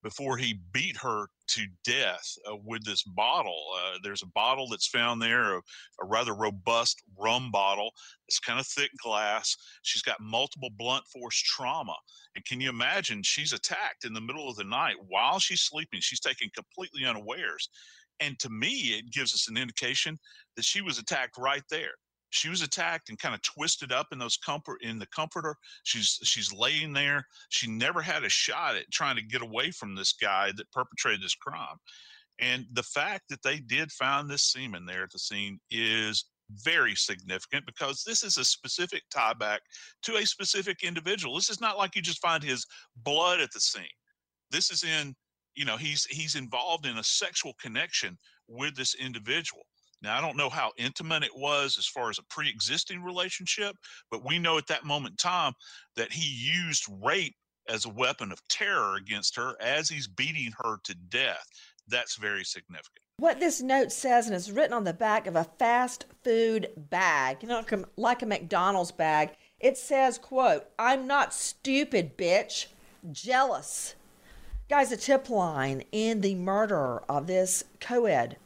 before 0.05 0.37
he 0.37 0.61
beat 0.73 0.97
her 0.97 1.27
to 1.49 1.67
death 1.85 2.37
uh, 2.49 2.57
with 2.65 2.85
this 2.85 3.03
bottle 3.03 3.65
uh, 3.77 3.99
there's 4.03 4.23
a 4.23 4.29
bottle 4.29 4.69
that's 4.69 4.87
found 4.87 5.21
there 5.21 5.57
a, 5.57 5.63
a 6.03 6.07
rather 6.07 6.35
robust 6.35 7.03
rum 7.19 7.51
bottle. 7.51 7.91
It's 8.29 8.39
kind 8.39 8.61
of 8.61 8.67
thick 8.67 8.91
glass. 9.03 9.57
She's 9.83 10.03
got 10.03 10.21
multiple 10.21 10.71
blunt 10.77 11.05
force 11.07 11.41
trauma. 11.41 11.95
And 12.35 12.45
can 12.45 12.61
you 12.61 12.69
imagine 12.69 13.23
she's 13.23 13.53
attacked 13.53 14.05
in 14.05 14.13
the 14.13 14.21
middle 14.21 14.49
of 14.49 14.57
the 14.57 14.65
night 14.65 14.97
while 15.09 15.39
she's 15.39 15.63
sleeping. 15.63 16.01
She's 16.01 16.21
taken 16.21 16.51
completely 16.55 17.05
unawares. 17.05 17.69
And 18.21 18.39
to 18.41 18.51
me, 18.51 18.95
it 18.99 19.11
gives 19.11 19.35
us 19.35 19.49
an 19.49 19.57
indication 19.57 20.19
that 20.57 20.65
she 20.65 20.81
was 20.81 20.99
attacked 20.99 21.37
right 21.39 21.65
there. 21.71 21.95
She 22.35 22.49
was 22.49 22.63
attacked 22.63 23.11
and 23.11 23.19
kind 23.19 23.33
of 23.33 23.43
twisted 23.43 23.93
up 23.93 24.09
in 24.11 24.19
those 24.19 24.37
comfort 24.37 24.83
in 24.83 24.99
the 24.99 25.07
comforter. 25.07 25.55
She's 25.85 26.19
she's 26.25 26.53
laying 26.53 26.93
there. 26.93 27.25
She 27.49 27.71
never 27.71 28.03
had 28.03 28.25
a 28.25 28.29
shot 28.29 28.75
at 28.75 28.91
trying 28.91 29.15
to 29.15 29.23
get 29.23 29.41
away 29.41 29.71
from 29.71 29.95
this 29.95 30.13
guy 30.13 30.51
that 30.57 30.73
perpetrated 30.73 31.23
this 31.23 31.37
crime. 31.37 31.77
And 32.41 32.67
the 32.73 32.83
fact 32.83 33.29
that 33.31 33.45
they 33.45 33.59
did 33.59 33.93
find 33.93 34.29
this 34.29 34.51
semen 34.51 34.85
there 34.85 35.05
at 35.05 35.13
the 35.13 35.19
scene 35.21 35.61
is 35.71 36.25
very 36.51 36.97
significant 36.97 37.67
because 37.67 38.03
this 38.03 38.25
is 38.25 38.37
a 38.37 38.45
specific 38.45 39.05
tie 39.13 39.35
back 39.35 39.61
to 40.03 40.17
a 40.17 40.27
specific 40.27 40.83
individual. 40.83 41.37
This 41.37 41.51
is 41.51 41.61
not 41.61 41.79
like 41.79 41.95
you 41.95 42.03
just 42.03 42.21
find 42.21 42.43
his 42.43 42.67
blood 43.05 43.39
at 43.39 43.53
the 43.53 43.61
scene. 43.61 43.85
This 44.51 44.73
is 44.73 44.83
in 44.83 45.15
you 45.55 45.65
know 45.65 45.77
he's 45.77 46.05
he's 46.07 46.35
involved 46.35 46.85
in 46.85 46.99
a 46.99 47.05
sexual 47.05 47.53
connection 47.61 48.19
with 48.49 48.75
this 48.75 48.97
individual 48.97 49.63
now 50.05 50.17
i 50.17 50.21
don't 50.21 50.37
know 50.37 50.49
how 50.49 50.71
intimate 50.79 51.25
it 51.25 51.37
was 51.37 51.77
as 51.79 51.87
far 51.87 52.11
as 52.11 52.19
a 52.19 52.25
pre-existing 52.31 53.03
relationship 53.03 53.75
but 54.11 54.25
we 54.25 54.39
know 54.39 54.59
at 54.59 54.67
that 54.67 54.85
moment 54.85 55.13
in 55.13 55.17
time 55.17 55.53
that 55.97 56.13
he 56.13 56.51
used 56.53 56.85
rape 57.03 57.35
as 57.69 57.85
a 57.85 57.91
weapon 57.91 58.33
of 58.33 58.47
terror 58.49 58.97
against 58.97 59.37
her 59.37 59.55
as 59.61 59.89
he's 59.89 60.07
beating 60.07 60.53
her 60.63 60.79
to 60.85 60.95
death. 60.95 61.47
That's 61.89 62.17
very 62.17 62.45
significant. 62.45 63.01
What 63.19 63.41
this 63.41 63.63
note 63.63 63.93
says, 63.93 64.27
and 64.27 64.35
it's 64.35 64.51
written 64.51 64.73
on 64.73 64.85
the 64.85 64.93
back 64.93 65.27
of 65.27 65.37
a 65.37 65.45
fast 65.45 66.07
food 66.23 66.71
bag, 66.77 67.39
you 67.43 67.49
know, 67.49 67.65
like 67.97 68.23
a- 68.23 68.27
McDonald's 68.27 68.91
bag, 68.91 69.31
it 69.61 69.79
says, 69.79 70.19
quote, 70.19 70.67
I'm 70.79 71.07
not 71.07 71.33
stupid, 71.33 72.17
bitch, 72.17 72.67
jealous. 73.13 73.95
Guys, 74.69 74.91
a 74.91 74.97
tip 74.97 75.29
line 75.29 75.85
in 75.93 76.23
the 76.23 76.35
murder 76.35 77.03
of 77.09 77.27
this 77.27 77.65
co-ed, 77.81 78.37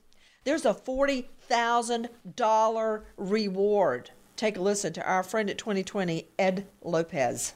There's 0.44 0.66
a 0.66 0.74
$40,000 0.74 3.02
reward. 3.16 4.10
Take 4.36 4.56
a 4.56 4.60
listen 4.60 4.92
to 4.94 5.08
our 5.08 5.22
friend 5.22 5.48
at 5.48 5.58
2020, 5.58 6.26
Ed 6.38 6.66
Lopez. 6.82 7.54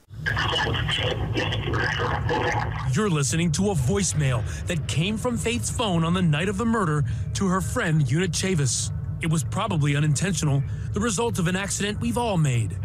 You're 2.93 3.11
listening 3.11 3.51
to 3.53 3.71
a 3.71 3.75
voicemail 3.75 4.45
that 4.67 4.87
came 4.87 5.17
from 5.17 5.37
Faith's 5.37 5.71
phone 5.71 6.05
on 6.05 6.14
the 6.14 6.23
night 6.23 6.49
of 6.49 6.57
the 6.57 6.64
murder 6.64 7.05
to 7.35 7.49
her 7.49 7.61
friend 7.61 8.09
Una 8.12 8.29
Chavis. 8.29 8.93
It 9.20 9.31
was 9.31 9.42
probably 9.42 9.96
unintentional, 9.96 10.62
the 10.92 11.00
result 11.00 11.38
of 11.38 11.48
an 11.48 11.57
accident 11.57 12.00
we've 12.00 12.18
all 12.18 12.37
made. 12.37 12.76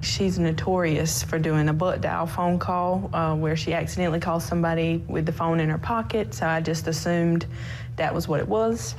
She's 0.00 0.38
notorious 0.38 1.22
for 1.22 1.38
doing 1.38 1.68
a 1.68 1.72
butt 1.72 2.00
dial 2.00 2.26
phone 2.26 2.58
call 2.58 3.10
uh, 3.12 3.36
where 3.36 3.56
she 3.56 3.74
accidentally 3.74 4.20
calls 4.20 4.44
somebody 4.44 5.04
with 5.08 5.26
the 5.26 5.32
phone 5.32 5.60
in 5.60 5.68
her 5.68 5.78
pocket, 5.78 6.32
so 6.32 6.46
I 6.46 6.60
just 6.60 6.86
assumed 6.86 7.46
that 7.96 8.14
was 8.14 8.28
what 8.28 8.40
it 8.40 8.48
was. 8.48 8.94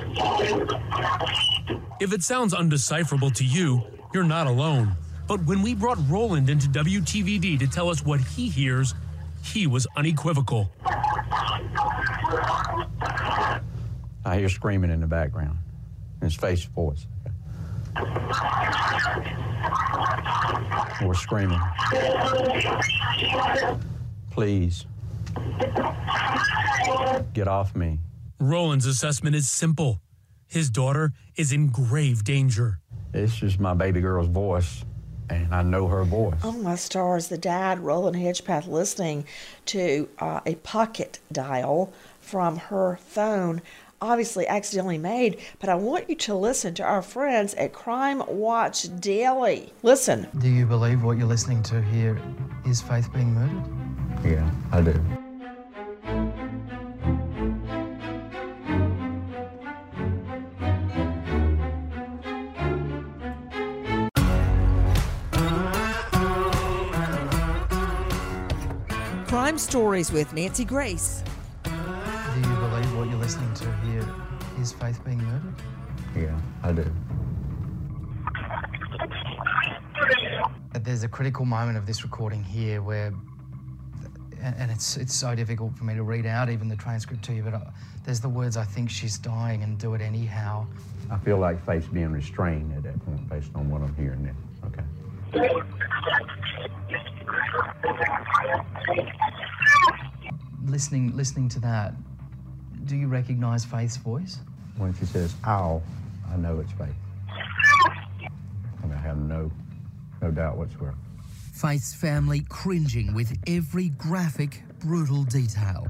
If 1.99 2.13
it 2.13 2.21
sounds 2.21 2.53
undecipherable 2.53 3.31
to 3.31 3.43
you, 3.43 3.81
you're 4.13 4.23
not 4.23 4.45
alone. 4.47 4.95
But 5.27 5.43
when 5.45 5.61
we 5.61 5.73
brought 5.73 5.97
Roland 6.07 6.49
into 6.49 6.67
WTVD 6.69 7.59
to 7.59 7.67
tell 7.67 7.89
us 7.89 8.03
what 8.03 8.19
he 8.19 8.49
hears, 8.49 8.93
he 9.43 9.67
was 9.67 9.87
unequivocal. 9.95 10.71
I 14.25 14.38
hear 14.38 14.49
screaming 14.49 14.91
in 14.91 14.99
the 14.99 15.08
background. 15.08 15.58
His 16.21 16.36
face 16.36 16.63
voice. 16.65 17.08
We're 21.01 21.13
screaming. 21.13 21.60
Please. 24.32 24.86
Get 27.34 27.47
off 27.47 27.75
me. 27.75 27.99
Roland's 28.39 28.86
assessment 28.86 29.36
is 29.36 29.49
simple. 29.49 30.01
His 30.47 30.69
daughter 30.69 31.13
is 31.36 31.51
in 31.51 31.67
grave 31.67 32.23
danger. 32.23 32.79
It's 33.13 33.36
just 33.36 33.60
my 33.60 33.73
baby 33.73 34.01
girl's 34.01 34.27
voice, 34.27 34.84
and 35.29 35.53
I 35.53 35.62
know 35.62 35.88
her 35.88 36.03
voice. 36.03 36.39
Oh 36.43 36.51
my 36.51 36.75
stars, 36.75 37.27
the 37.27 37.38
dad, 37.38 37.79
Roland 37.79 38.15
Hedgepeth, 38.17 38.67
listening 38.67 39.25
to 39.67 40.10
uh, 40.19 40.41
a 40.45 40.55
pocket 40.55 41.19
dial 41.32 41.91
from 42.19 42.58
her 42.58 42.97
phone, 43.08 43.62
obviously 44.01 44.47
accidentally 44.47 44.97
made. 44.97 45.39
But 45.59 45.69
I 45.69 45.75
want 45.75 46.09
you 46.09 46.15
to 46.15 46.35
listen 46.35 46.73
to 46.75 46.83
our 46.83 47.01
friends 47.01 47.53
at 47.55 47.73
Crime 47.73 48.23
Watch 48.27 48.88
Daily. 48.99 49.73
Listen. 49.83 50.27
Do 50.38 50.49
you 50.49 50.65
believe 50.65 51.03
what 51.03 51.17
you're 51.17 51.27
listening 51.27 51.63
to 51.63 51.81
here 51.81 52.21
is 52.65 52.81
Faith 52.81 53.12
being 53.13 53.33
murdered? 53.33 53.63
Yeah, 54.23 54.49
I 54.71 54.81
do. 54.81 55.01
Crime 69.27 69.57
Stories 69.57 70.12
with 70.12 70.33
Nancy 70.33 70.65
Grace. 70.65 71.23
Faith 74.71 75.03
being 75.03 75.23
murdered? 75.23 75.55
Yeah, 76.15 76.39
I 76.63 76.71
do. 76.71 76.91
There's 80.82 81.03
a 81.03 81.08
critical 81.08 81.45
moment 81.45 81.77
of 81.77 81.86
this 81.86 82.03
recording 82.03 82.43
here 82.43 82.82
where, 82.82 83.13
and 84.41 84.71
it's 84.71 84.97
it's 84.97 85.13
so 85.13 85.36
difficult 85.36 85.75
for 85.77 85.84
me 85.84 85.93
to 85.95 86.03
read 86.03 86.25
out 86.25 86.49
even 86.49 86.67
the 86.67 86.75
transcript 86.75 87.23
to 87.25 87.34
you, 87.34 87.43
but 87.43 87.53
uh, 87.53 87.60
there's 88.05 88.21
the 88.21 88.29
words 88.29 88.58
"I 88.58 88.63
think 88.63 88.89
she's 88.89 89.17
dying" 89.17 89.62
and 89.63 89.77
"do 89.77 89.93
it 89.93 90.01
anyhow." 90.01 90.65
I 91.12 91.17
feel 91.17 91.38
like 91.38 91.63
Faith's 91.65 91.88
being 91.88 92.12
restrained 92.12 92.73
at 92.77 92.84
that 92.84 93.05
point 93.05 93.27
based 93.29 93.51
on 93.55 93.69
what 93.69 93.82
I'm 93.82 93.95
hearing 93.95 94.23
now. 94.23 94.36
Okay. 94.67 94.84
Listening 100.65 101.15
listening 101.15 101.49
to 101.49 101.60
that, 101.60 101.93
do 102.86 102.95
you 102.95 103.08
recognize 103.08 103.65
Faith's 103.65 103.97
voice? 103.97 104.39
When 104.79 104.93
she 104.93 105.05
says 105.05 105.35
"ow," 105.45 105.81
I 106.31 106.37
know 106.37 106.57
it's 106.59 106.71
Faith. 106.71 106.87
I 107.27 108.85
mean, 108.85 108.93
I 108.93 109.01
have 109.01 109.17
no, 109.17 109.51
no 110.21 110.31
doubt 110.31 110.55
whatsoever. 110.55 110.95
Faith's 111.51 111.93
family 111.93 112.45
cringing 112.47 113.13
with 113.13 113.37
every 113.45 113.89
graphic, 113.89 114.63
brutal 114.79 115.25
detail. 115.25 115.85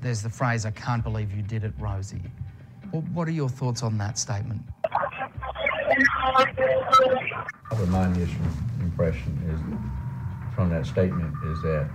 There's 0.00 0.22
the 0.22 0.30
phrase 0.30 0.64
"I 0.64 0.70
can't 0.70 1.02
believe 1.02 1.32
you 1.34 1.42
did 1.42 1.64
it, 1.64 1.72
Rosie." 1.80 2.22
What, 2.92 3.02
what 3.08 3.26
are 3.26 3.32
your 3.32 3.48
thoughts 3.48 3.82
on 3.82 3.98
that 3.98 4.16
statement? 4.16 4.62
Probably 7.64 7.86
my 7.86 8.06
initial 8.06 8.44
impression 8.80 9.36
is 9.50 10.54
from 10.54 10.70
that 10.70 10.86
statement 10.86 11.34
is 11.46 11.60
that 11.62 11.90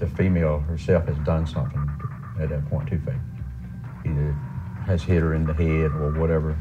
the 0.00 0.08
female 0.08 0.60
herself 0.60 1.06
has 1.06 1.16
done 1.18 1.46
something 1.46 1.88
at 2.40 2.48
that 2.48 2.66
point 2.68 2.88
to 2.88 2.98
Faith. 2.98 3.14
Either 4.04 4.32
has 4.86 5.02
hit 5.02 5.20
her 5.20 5.34
in 5.34 5.44
the 5.44 5.52
head 5.52 5.92
or 5.92 6.12
whatever. 6.18 6.56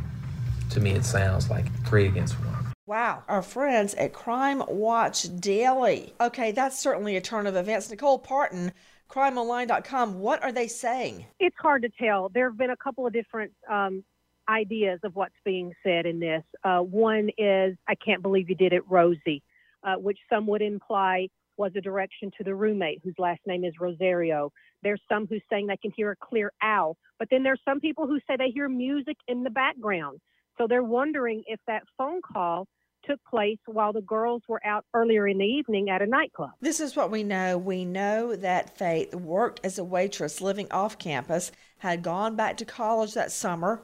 To 0.72 0.80
me, 0.80 0.92
it 0.92 1.06
sounds 1.06 1.50
like 1.50 1.74
three 1.86 2.06
against 2.06 2.36
one. 2.42 2.74
Wow, 2.86 3.24
our 3.28 3.42
friends 3.42 3.94
at 3.96 4.14
Crime 4.14 4.62
Watch 4.68 5.28
Daily. 5.40 6.14
Okay, 6.20 6.52
that's 6.52 6.78
certainly 6.78 7.16
a 7.16 7.22
turn 7.22 7.48
of 7.48 7.56
events. 7.56 7.90
Nicole 7.90 8.20
Partin, 8.20 8.72
crimeonline.com, 9.10 10.20
what 10.20 10.44
are 10.44 10.52
they 10.52 10.68
saying? 10.68 11.26
It's 11.40 11.56
hard 11.60 11.84
to 11.84 11.90
tell. 11.90 12.30
There 12.30 12.50
have 12.50 12.58
been 12.58 12.72
a 12.72 12.78
couple 12.78 13.08
of 13.08 13.14
different 13.14 13.52
um, 13.70 14.04
ideas 14.50 15.00
of 15.04 15.16
what's 15.16 15.36
being 15.46 15.74
said 15.84 16.06
in 16.06 16.20
this. 16.20 16.44
Uh, 16.64 16.80
one 16.80 17.30
is, 17.38 17.78
I 17.88 17.96
can't 17.96 18.22
believe 18.22 18.50
you 18.50 18.56
did 18.56 18.74
it, 18.74 18.84
Rosie, 18.90 19.44
uh, 19.84 19.96
which 19.96 20.18
some 20.30 20.48
would 20.48 20.62
imply 20.62 21.30
was 21.60 21.74
a 21.76 21.82
direction 21.82 22.32
to 22.38 22.44
the 22.44 22.56
roommate 22.56 23.02
whose 23.04 23.14
last 23.20 23.42
name 23.46 23.66
is 23.66 23.74
Rosario. 23.80 24.52
There's 24.82 25.02
some 25.10 25.28
who's 25.28 25.44
saying 25.50 25.68
they 25.68 25.78
can 25.78 25.92
hear 25.96 26.12
a 26.12 26.16
clear 26.16 26.54
owl, 26.64 26.98
but 27.20 27.28
then 27.30 27.44
there's 27.44 27.62
some 27.66 27.82
people 27.82 28.08
who 28.08 28.18
say 28.26 28.38
they 28.38 28.50
hear 28.50 28.70
music 28.70 29.18
in 29.28 29.44
the 29.44 29.50
background. 29.50 30.20
So 30.58 30.68
they're 30.68 30.84
wondering 30.84 31.44
if 31.46 31.60
that 31.68 31.84
phone 31.98 32.22
call 32.22 32.68
took 33.06 33.20
place 33.30 33.58
while 33.66 33.94
the 33.94 34.02
girls 34.02 34.42
were 34.48 34.66
out 34.66 34.86
earlier 34.94 35.28
in 35.28 35.38
the 35.38 35.46
evening 35.46 35.90
at 35.90 36.02
a 36.02 36.06
nightclub. 36.06 36.52
This 36.62 36.80
is 36.80 36.96
what 36.96 37.12
we 37.12 37.24
know. 37.24 37.58
We 37.58 37.86
know 37.86 38.36
that 38.36 38.78
Faith 38.78 39.14
worked 39.14 39.60
as 39.64 39.78
a 39.78 39.84
waitress 39.84 40.42
living 40.42 40.68
off 40.72 40.98
campus, 40.98 41.52
had 41.80 42.04
gone 42.04 42.36
back 42.36 42.58
to 42.58 42.66
college 42.66 43.14
that 43.14 43.32
summer, 43.32 43.82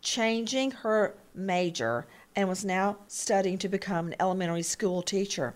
changing 0.00 0.70
her 0.70 1.14
major, 1.34 2.06
and 2.36 2.48
was 2.48 2.64
now 2.64 2.98
studying 3.06 3.58
to 3.58 3.68
become 3.68 4.08
an 4.08 4.14
elementary 4.20 4.62
school 4.62 5.02
teacher. 5.02 5.54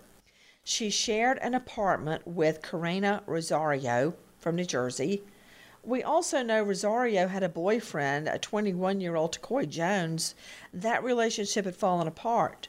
She 0.70 0.90
shared 0.90 1.38
an 1.38 1.54
apartment 1.54 2.26
with 2.28 2.60
Karina 2.60 3.22
Rosario 3.24 4.12
from 4.38 4.56
New 4.56 4.66
Jersey. 4.66 5.22
We 5.82 6.02
also 6.02 6.42
know 6.42 6.62
Rosario 6.62 7.26
had 7.28 7.42
a 7.42 7.48
boyfriend, 7.48 8.28
a 8.28 8.38
21 8.38 9.00
year 9.00 9.16
old 9.16 9.32
Tacoy 9.32 9.66
Jones. 9.66 10.34
That 10.74 11.02
relationship 11.02 11.64
had 11.64 11.74
fallen 11.74 12.06
apart. 12.06 12.68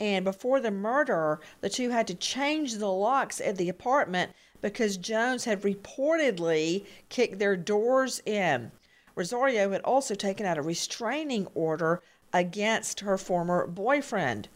And 0.00 0.24
before 0.24 0.58
the 0.58 0.72
murder, 0.72 1.38
the 1.60 1.70
two 1.70 1.90
had 1.90 2.08
to 2.08 2.16
change 2.16 2.74
the 2.74 2.90
locks 2.90 3.40
at 3.40 3.58
the 3.58 3.68
apartment 3.68 4.32
because 4.60 4.96
Jones 4.96 5.44
had 5.44 5.62
reportedly 5.62 6.84
kicked 7.10 7.38
their 7.38 7.56
doors 7.56 8.20
in. 8.26 8.72
Rosario 9.14 9.70
had 9.70 9.82
also 9.82 10.16
taken 10.16 10.46
out 10.46 10.58
a 10.58 10.62
restraining 10.62 11.46
order 11.54 12.02
against 12.32 12.98
her 13.00 13.16
former 13.16 13.68
boyfriend. 13.68 14.48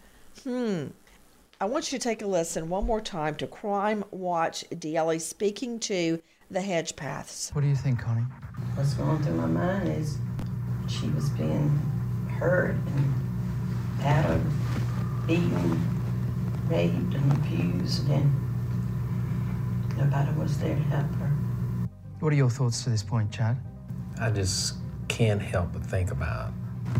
Hmm. 0.42 0.88
I 1.62 1.66
want 1.66 1.92
you 1.92 1.98
to 1.98 2.02
take 2.02 2.22
a 2.22 2.26
listen 2.26 2.70
one 2.70 2.86
more 2.86 3.02
time 3.02 3.34
to 3.34 3.46
Crime 3.46 4.02
Watch 4.10 4.64
Daily 4.78 5.18
speaking 5.18 5.78
to 5.80 6.22
the 6.50 6.60
Hedgepeths. 6.60 7.54
What 7.54 7.60
do 7.60 7.66
you 7.66 7.76
think, 7.76 8.00
Connie? 8.00 8.24
What's 8.76 8.94
going 8.94 9.22
through 9.22 9.34
my 9.34 9.44
mind 9.44 9.88
is 9.88 10.16
she 10.88 11.08
was 11.10 11.28
being 11.28 11.68
hurt 12.38 12.76
and 12.76 13.14
battered, 13.98 14.40
beaten, 15.26 16.66
raped, 16.66 17.12
and 17.12 17.32
abused, 17.32 18.08
and 18.08 18.32
nobody 19.98 20.32
was 20.40 20.58
there 20.60 20.74
to 20.74 20.82
help 20.84 21.14
her. 21.16 21.30
What 22.20 22.32
are 22.32 22.36
your 22.36 22.48
thoughts 22.48 22.84
to 22.84 22.90
this 22.90 23.02
point, 23.02 23.30
Chad? 23.30 23.58
I 24.18 24.30
just 24.30 24.76
can't 25.08 25.42
help 25.42 25.74
but 25.74 25.84
think 25.84 26.10
about 26.10 26.54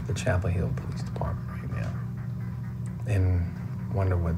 the 0.07 0.13
Chapel 0.13 0.51
Hill 0.51 0.71
Police 0.77 1.01
Department 1.01 1.49
right 1.49 1.81
now 1.81 1.95
and 3.07 3.43
wonder 3.95 4.19
what 4.19 4.37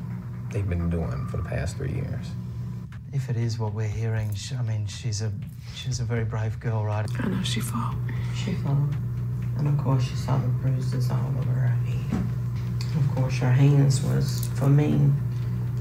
they've 0.53 0.69
been 0.69 0.91
doing 0.91 1.27
for 1.29 1.39
the 1.39 1.43
past 1.43 1.77
three 1.77 1.93
years. 1.93 2.27
If 3.13 3.29
it 3.29 3.37
is 3.37 3.59
what 3.59 3.75
we're 3.75 3.89
hearing, 3.89 4.31
I 4.59 4.63
mean, 4.63 4.87
she's 4.87 5.23
a 5.23 5.33
she's 5.75 6.01
a 6.01 6.05
very 6.05 6.25
brave 6.25 6.59
girl, 6.61 6.85
right? 6.85 7.07
I 7.21 7.29
know 7.29 7.43
she 7.43 7.61
fought. 7.61 7.95
She 8.37 8.55
fought. 8.55 8.89
And 9.59 9.69
of 9.69 9.79
course, 9.79 10.03
she 10.03 10.17
saw 10.17 10.39
the 10.39 10.49
bruises 10.49 11.11
all 11.11 11.33
over 11.39 11.51
her 11.51 11.69
head. 11.69 12.23
And 12.95 13.05
of 13.05 13.15
course, 13.15 13.39
her 13.39 13.53
hands 13.53 14.03
was, 14.03 14.49
for 14.55 14.69
me, 14.69 14.99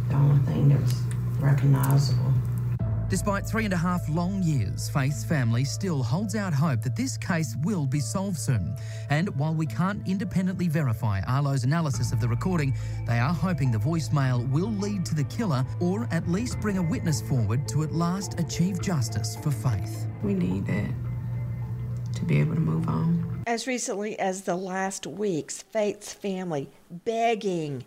the 0.09 0.15
only 0.15 0.45
thing 0.45 0.69
that 0.69 0.81
was 0.81 1.01
recognizable. 1.39 2.30
Despite 3.11 3.45
three 3.45 3.65
and 3.65 3.73
a 3.73 3.77
half 3.77 4.07
long 4.07 4.41
years, 4.41 4.87
Faith's 4.87 5.25
family 5.25 5.65
still 5.65 6.01
holds 6.01 6.33
out 6.33 6.53
hope 6.53 6.81
that 6.83 6.95
this 6.95 7.17
case 7.17 7.57
will 7.61 7.85
be 7.85 7.99
solved 7.99 8.37
soon. 8.37 8.73
And 9.09 9.27
while 9.37 9.53
we 9.53 9.65
can't 9.65 10.01
independently 10.07 10.69
verify 10.69 11.19
Arlo's 11.27 11.65
analysis 11.65 12.13
of 12.13 12.21
the 12.21 12.29
recording, 12.29 12.73
they 13.05 13.19
are 13.19 13.33
hoping 13.33 13.69
the 13.69 13.77
voicemail 13.77 14.49
will 14.49 14.71
lead 14.71 15.05
to 15.07 15.13
the 15.13 15.25
killer 15.25 15.65
or 15.81 16.07
at 16.09 16.29
least 16.29 16.61
bring 16.61 16.77
a 16.77 16.81
witness 16.81 17.19
forward 17.21 17.67
to 17.67 17.83
at 17.83 17.91
last 17.91 18.39
achieve 18.39 18.81
justice 18.81 19.35
for 19.35 19.51
Faith. 19.51 20.07
We 20.23 20.33
need 20.33 20.65
that 20.67 20.93
to 22.15 22.23
be 22.23 22.39
able 22.39 22.55
to 22.55 22.61
move 22.61 22.87
on. 22.87 23.43
As 23.45 23.67
recently 23.67 24.17
as 24.19 24.43
the 24.43 24.55
last 24.55 25.05
weeks, 25.05 25.63
Faith's 25.63 26.13
family 26.13 26.69
begging, 26.89 27.83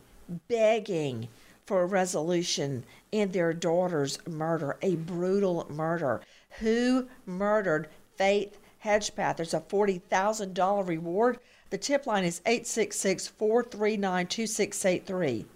begging 0.49 1.29
for 1.67 1.87
resolution 1.87 2.85
in 3.11 3.31
their 3.31 3.53
daughter's 3.53 4.19
murder, 4.27 4.77
a 4.83 4.97
brutal 4.97 5.67
murder. 5.71 6.21
Who 6.59 7.09
murdered 7.25 7.89
Faith 8.17 8.59
Hedgepeth? 8.85 9.37
There's 9.37 9.55
a 9.55 9.61
$40,000 9.61 10.87
reward. 10.87 11.39
The 11.71 11.79
tip 11.79 12.07
line 12.07 12.25
is 12.25 12.43
866 12.45 13.29
439 13.29 14.27
2683. 14.27 15.47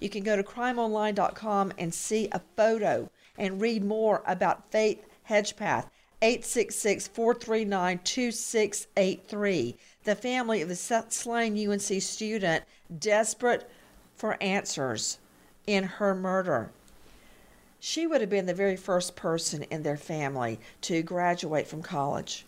You 0.00 0.10
can 0.10 0.22
go 0.22 0.36
to 0.36 0.42
crimeonline.com 0.42 1.72
and 1.78 1.94
see 1.94 2.28
a 2.30 2.42
photo 2.56 3.10
and 3.38 3.60
read 3.60 3.84
more 3.84 4.22
about 4.26 4.70
Faith 4.70 5.06
Hedgepeth. 5.28 5.88
866 6.20 7.08
439 7.08 8.00
2683. 8.04 9.76
The 10.04 10.14
family 10.14 10.62
of 10.62 10.68
the 10.68 10.76
slain 10.76 11.70
UNC 11.70 12.02
student 12.02 12.64
desperate 12.98 13.68
for 14.14 14.42
answers 14.42 15.18
in 15.66 15.84
her 15.84 16.14
murder. 16.14 16.70
She 17.80 18.06
would 18.06 18.20
have 18.20 18.30
been 18.30 18.46
the 18.46 18.54
very 18.54 18.76
first 18.76 19.14
person 19.14 19.64
in 19.64 19.82
their 19.82 19.96
family 19.96 20.58
to 20.82 21.02
graduate 21.02 21.66
from 21.66 21.82
college. 21.82 22.46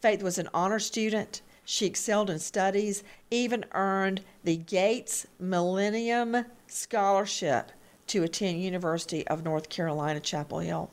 Faith 0.00 0.22
was 0.22 0.38
an 0.38 0.48
honor 0.52 0.78
student. 0.78 1.40
She 1.64 1.86
excelled 1.86 2.30
in 2.30 2.38
studies, 2.38 3.02
even 3.30 3.64
earned 3.72 4.22
the 4.44 4.56
Gates 4.56 5.26
Millennium 5.38 6.44
Scholarship 6.66 7.72
to 8.08 8.22
attend 8.22 8.62
University 8.62 9.26
of 9.28 9.44
North 9.44 9.68
Carolina, 9.68 10.20
Chapel 10.20 10.58
Hill. 10.58 10.90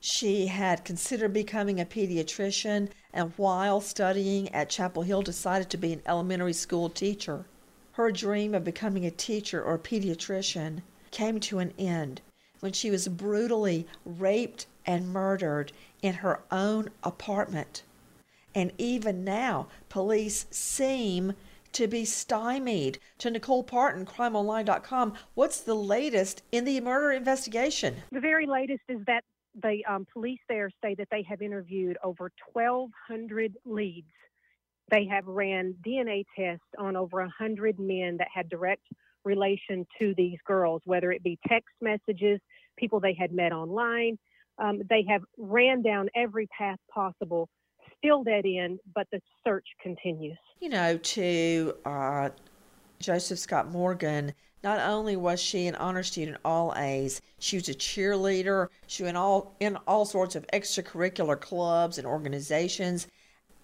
She 0.00 0.48
had 0.48 0.84
considered 0.84 1.32
becoming 1.32 1.80
a 1.80 1.86
pediatrician 1.86 2.90
and 3.12 3.32
while 3.36 3.80
studying 3.80 4.52
at 4.54 4.68
Chapel 4.68 5.02
Hill 5.02 5.22
decided 5.22 5.70
to 5.70 5.78
be 5.78 5.94
an 5.94 6.02
elementary 6.04 6.52
school 6.52 6.90
teacher. 6.90 7.46
Her 7.94 8.10
dream 8.10 8.56
of 8.56 8.64
becoming 8.64 9.06
a 9.06 9.10
teacher 9.12 9.62
or 9.62 9.74
a 9.74 9.78
pediatrician 9.78 10.82
came 11.12 11.38
to 11.38 11.60
an 11.60 11.72
end 11.78 12.22
when 12.58 12.72
she 12.72 12.90
was 12.90 13.06
brutally 13.06 13.86
raped 14.04 14.66
and 14.84 15.12
murdered 15.12 15.70
in 16.02 16.14
her 16.14 16.40
own 16.50 16.90
apartment. 17.04 17.84
And 18.52 18.72
even 18.78 19.22
now, 19.22 19.68
police 19.88 20.46
seem 20.50 21.34
to 21.70 21.86
be 21.86 22.04
stymied. 22.04 22.98
To 23.18 23.30
Nicole 23.30 23.62
Partin, 23.62 24.04
crimeonline.com, 24.04 25.14
what's 25.34 25.60
the 25.60 25.74
latest 25.74 26.42
in 26.50 26.64
the 26.64 26.80
murder 26.80 27.12
investigation? 27.12 27.94
The 28.10 28.18
very 28.18 28.46
latest 28.46 28.82
is 28.88 29.04
that 29.06 29.22
the 29.62 29.84
um, 29.88 30.04
police 30.12 30.40
there 30.48 30.68
say 30.82 30.96
that 30.96 31.08
they 31.12 31.22
have 31.22 31.42
interviewed 31.42 31.96
over 32.02 32.32
1,200 32.52 33.56
leads 33.64 34.10
they 34.90 35.06
have 35.06 35.26
ran 35.26 35.74
DNA 35.86 36.24
tests 36.38 36.66
on 36.78 36.96
over 36.96 37.20
100 37.20 37.78
men 37.78 38.16
that 38.18 38.28
had 38.34 38.48
direct 38.48 38.82
relation 39.24 39.86
to 39.98 40.14
these 40.16 40.38
girls, 40.46 40.82
whether 40.84 41.10
it 41.10 41.22
be 41.22 41.38
text 41.48 41.74
messages, 41.80 42.40
people 42.76 43.00
they 43.00 43.14
had 43.14 43.32
met 43.32 43.52
online. 43.52 44.18
Um, 44.58 44.82
they 44.88 45.04
have 45.08 45.22
ran 45.38 45.82
down 45.82 46.08
every 46.14 46.46
path 46.56 46.78
possible, 46.92 47.48
still 47.98 48.22
dead 48.22 48.44
end, 48.46 48.78
but 48.94 49.06
the 49.10 49.20
search 49.46 49.66
continues. 49.82 50.38
You 50.60 50.68
know, 50.68 50.96
to 50.98 51.74
uh, 51.84 52.28
Joseph 53.00 53.38
Scott 53.38 53.70
Morgan, 53.70 54.32
not 54.62 54.78
only 54.80 55.16
was 55.16 55.40
she 55.40 55.66
an 55.66 55.74
honor 55.74 56.02
student, 56.02 56.38
all 56.44 56.72
A's, 56.76 57.20
she 57.38 57.56
was 57.56 57.68
a 57.68 57.74
cheerleader. 57.74 58.68
She 58.86 59.02
was 59.02 59.10
in 59.10 59.16
all 59.16 59.54
in 59.60 59.76
all 59.86 60.06
sorts 60.06 60.36
of 60.36 60.46
extracurricular 60.48 61.38
clubs 61.38 61.98
and 61.98 62.06
organizations. 62.06 63.08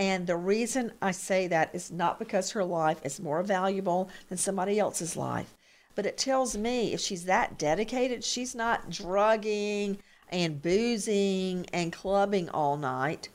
And 0.00 0.26
the 0.26 0.36
reason 0.36 0.92
I 1.02 1.10
say 1.10 1.46
that 1.48 1.74
is 1.74 1.90
not 1.90 2.18
because 2.18 2.52
her 2.52 2.64
life 2.64 3.04
is 3.04 3.20
more 3.20 3.42
valuable 3.42 4.08
than 4.30 4.38
somebody 4.38 4.78
else's 4.78 5.14
life, 5.14 5.54
but 5.94 6.06
it 6.06 6.16
tells 6.16 6.56
me 6.56 6.94
if 6.94 7.00
she's 7.00 7.26
that 7.26 7.58
dedicated, 7.58 8.24
she's 8.24 8.54
not 8.54 8.88
drugging 8.88 9.98
and 10.30 10.62
boozing 10.62 11.66
and 11.74 11.92
clubbing 11.92 12.48
all 12.48 12.78
night. 12.78 13.28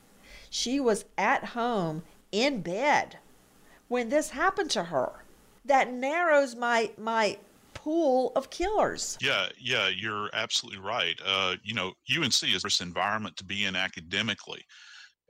She 0.50 0.80
was 0.80 1.04
at 1.16 1.44
home 1.44 2.02
in 2.32 2.62
bed 2.62 3.18
when 3.86 4.08
this 4.08 4.30
happened 4.30 4.72
to 4.72 4.82
her. 4.82 5.12
That 5.66 5.92
narrows 5.92 6.56
my 6.56 6.90
my 6.98 7.38
pool 7.74 8.32
of 8.34 8.50
killers. 8.50 9.16
Yeah, 9.20 9.46
yeah, 9.56 9.86
you're 9.86 10.30
absolutely 10.32 10.80
right. 10.80 11.20
Uh, 11.24 11.54
you 11.62 11.74
know, 11.74 11.92
UNC 12.10 12.42
is 12.42 12.62
this 12.62 12.80
environment 12.80 13.36
to 13.36 13.44
be 13.44 13.66
in 13.66 13.76
academically. 13.76 14.64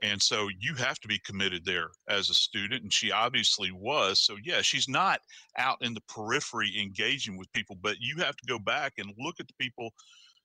And 0.03 0.21
so 0.21 0.49
you 0.59 0.75
have 0.75 0.99
to 0.99 1.07
be 1.07 1.19
committed 1.19 1.65
there 1.65 1.89
as 2.07 2.29
a 2.29 2.33
student. 2.33 2.83
And 2.83 2.93
she 2.93 3.11
obviously 3.11 3.71
was. 3.71 4.21
So, 4.21 4.35
yeah, 4.43 4.61
she's 4.61 4.87
not 4.87 5.21
out 5.57 5.77
in 5.81 5.93
the 5.93 6.01
periphery 6.07 6.79
engaging 6.79 7.37
with 7.37 7.51
people, 7.53 7.77
but 7.81 7.97
you 7.99 8.17
have 8.17 8.35
to 8.37 8.45
go 8.47 8.59
back 8.59 8.93
and 8.97 9.11
look 9.17 9.39
at 9.39 9.47
the 9.47 9.53
people 9.59 9.91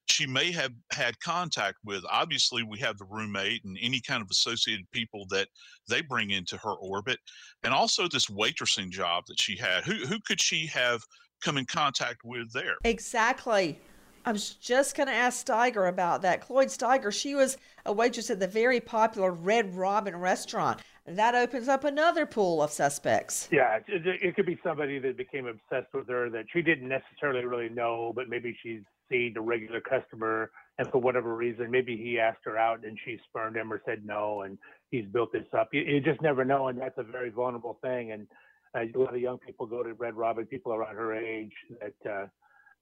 she 0.06 0.26
may 0.26 0.50
have 0.50 0.72
had 0.90 1.18
contact 1.20 1.78
with. 1.84 2.02
Obviously, 2.10 2.62
we 2.62 2.78
have 2.78 2.98
the 2.98 3.04
roommate 3.04 3.64
and 3.64 3.78
any 3.80 4.00
kind 4.00 4.22
of 4.22 4.28
associated 4.30 4.90
people 4.90 5.26
that 5.30 5.48
they 5.88 6.00
bring 6.00 6.30
into 6.30 6.56
her 6.56 6.72
orbit. 6.72 7.18
And 7.62 7.72
also 7.72 8.08
this 8.08 8.26
waitressing 8.26 8.90
job 8.90 9.24
that 9.28 9.40
she 9.40 9.56
had. 9.56 9.84
Who, 9.84 10.06
who 10.06 10.18
could 10.26 10.40
she 10.40 10.66
have 10.66 11.02
come 11.42 11.56
in 11.56 11.66
contact 11.66 12.22
with 12.24 12.52
there? 12.52 12.76
Exactly. 12.84 13.78
I 14.24 14.32
was 14.32 14.50
just 14.50 14.96
going 14.96 15.08
to 15.08 15.14
ask 15.14 15.44
Steiger 15.44 15.88
about 15.88 16.22
that. 16.22 16.40
Cloyd 16.40 16.68
Steiger, 16.68 17.12
she 17.12 17.34
was 17.34 17.56
a 17.84 17.92
waitress 17.92 18.30
at 18.30 18.38
the 18.38 18.46
very 18.46 18.80
popular 18.80 19.32
Red 19.32 19.74
Robin 19.74 20.16
restaurant. 20.16 20.80
That 21.06 21.34
opens 21.34 21.66
up 21.66 21.82
another 21.82 22.26
pool 22.26 22.62
of 22.62 22.70
suspects. 22.70 23.48
Yeah, 23.50 23.80
it, 23.88 24.06
it 24.22 24.36
could 24.36 24.46
be 24.46 24.58
somebody 24.62 25.00
that 25.00 25.16
became 25.16 25.46
obsessed 25.46 25.92
with 25.92 26.08
her 26.08 26.30
that 26.30 26.44
she 26.52 26.62
didn't 26.62 26.88
necessarily 26.88 27.44
really 27.44 27.68
know, 27.68 28.12
but 28.14 28.28
maybe 28.28 28.56
she's 28.62 28.82
seen 29.10 29.34
a 29.36 29.40
regular 29.40 29.80
customer, 29.80 30.52
and 30.78 30.88
for 30.90 30.98
whatever 30.98 31.34
reason, 31.34 31.70
maybe 31.70 31.96
he 31.96 32.20
asked 32.20 32.44
her 32.44 32.56
out 32.56 32.84
and 32.84 32.96
she 33.04 33.18
spurned 33.28 33.56
him 33.56 33.72
or 33.72 33.82
said 33.84 34.06
no, 34.06 34.42
and 34.42 34.56
he's 34.92 35.06
built 35.06 35.32
this 35.32 35.46
up. 35.58 35.70
You, 35.72 35.80
you 35.80 36.00
just 36.00 36.22
never 36.22 36.44
know, 36.44 36.68
and 36.68 36.80
that's 36.80 36.98
a 36.98 37.02
very 37.02 37.30
vulnerable 37.30 37.78
thing. 37.82 38.12
And 38.12 38.28
uh, 38.76 38.96
a 38.96 38.98
lot 38.98 39.14
of 39.14 39.20
young 39.20 39.38
people 39.38 39.66
go 39.66 39.82
to 39.82 39.94
Red 39.94 40.14
Robin, 40.14 40.46
people 40.46 40.72
around 40.72 40.94
her 40.94 41.12
age 41.12 41.52
that. 41.80 42.10
Uh, 42.10 42.26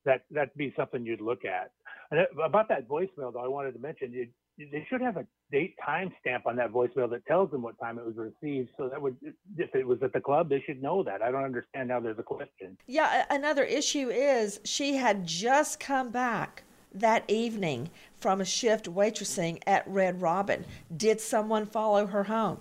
that 0.05 0.23
that'd 0.31 0.55
be 0.57 0.73
something 0.77 1.05
you'd 1.05 1.21
look 1.21 1.45
at. 1.45 1.71
And 2.11 2.27
about 2.45 2.69
that 2.69 2.89
voicemail, 2.89 3.33
though, 3.33 3.45
I 3.45 3.49
wanted 3.49 3.73
to 3.73 3.79
mention 3.79 4.13
they 4.59 4.87
should 4.91 5.01
have 5.01 5.17
a 5.17 5.27
date 5.51 5.75
time 5.85 6.13
stamp 6.21 6.47
on 6.47 6.57
that 6.57 6.73
voicemail 6.73 7.09
that 7.11 7.25
tells 7.27 7.51
them 7.51 7.63
what 7.63 7.79
time 7.79 7.99
it 7.99 8.05
was 8.05 8.17
received. 8.17 8.71
So 8.77 8.89
that 8.89 9.01
would, 9.01 9.17
if 9.57 9.75
it 9.75 9.87
was 9.87 10.03
at 10.03 10.13
the 10.13 10.21
club, 10.21 10.49
they 10.49 10.63
should 10.67 10.83
know 10.83 11.03
that. 11.05 11.23
I 11.23 11.31
don't 11.31 11.45
understand 11.45 11.91
how 11.91 12.01
there's 12.01 12.19
a 12.19 12.25
question. 12.25 12.77
Yeah, 12.87 13.25
another 13.31 13.65
issue 13.65 14.11
is 14.11 14.61
she 14.65 14.97
had 14.97 15.27
just 15.27 15.81
come 15.81 16.11
back 16.11 16.65
that 16.93 17.25
evening 17.29 17.91
from 18.17 18.41
a 18.41 18.45
shift 18.45 18.87
waitressing 18.87 19.63
at 19.67 19.87
Red 19.87 20.21
Robin. 20.21 20.65
Did 20.95 21.21
someone 21.21 21.65
follow 21.65 22.07
her 22.07 22.25
home? 22.25 22.61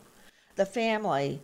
The 0.55 0.65
family 0.65 1.41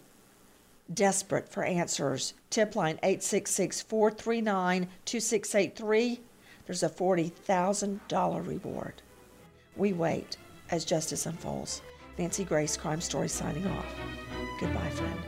desperate 0.94 1.50
for 1.50 1.64
answers. 1.64 2.34
Tip 2.50 2.76
line 2.76 3.00
866 3.04 3.82
439 3.84 4.88
2683. 5.06 6.20
There's 6.66 6.84
a 6.84 6.90
$40,000 6.90 8.48
reward. 8.48 9.02
We 9.76 9.94
wait 9.94 10.38
as 10.72 10.86
justice 10.86 11.26
unfolds. 11.26 11.82
Nancy 12.18 12.44
Grace, 12.44 12.78
Crime 12.78 13.02
Story, 13.02 13.28
signing 13.28 13.68
off. 13.68 13.86
Goodbye, 14.60 14.90
friend. 14.90 15.20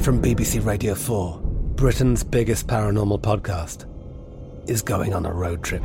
From 0.00 0.20
BBC 0.20 0.64
Radio 0.64 0.94
4, 0.94 1.40
Britain's 1.76 2.24
biggest 2.24 2.66
paranormal 2.66 3.20
podcast 3.20 3.86
is 4.68 4.82
going 4.82 5.14
on 5.14 5.26
a 5.26 5.32
road 5.32 5.62
trip. 5.62 5.82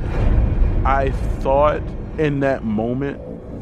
I 0.86 1.12
thought 1.40 1.82
in 2.18 2.40
that 2.40 2.64
moment, 2.64 3.22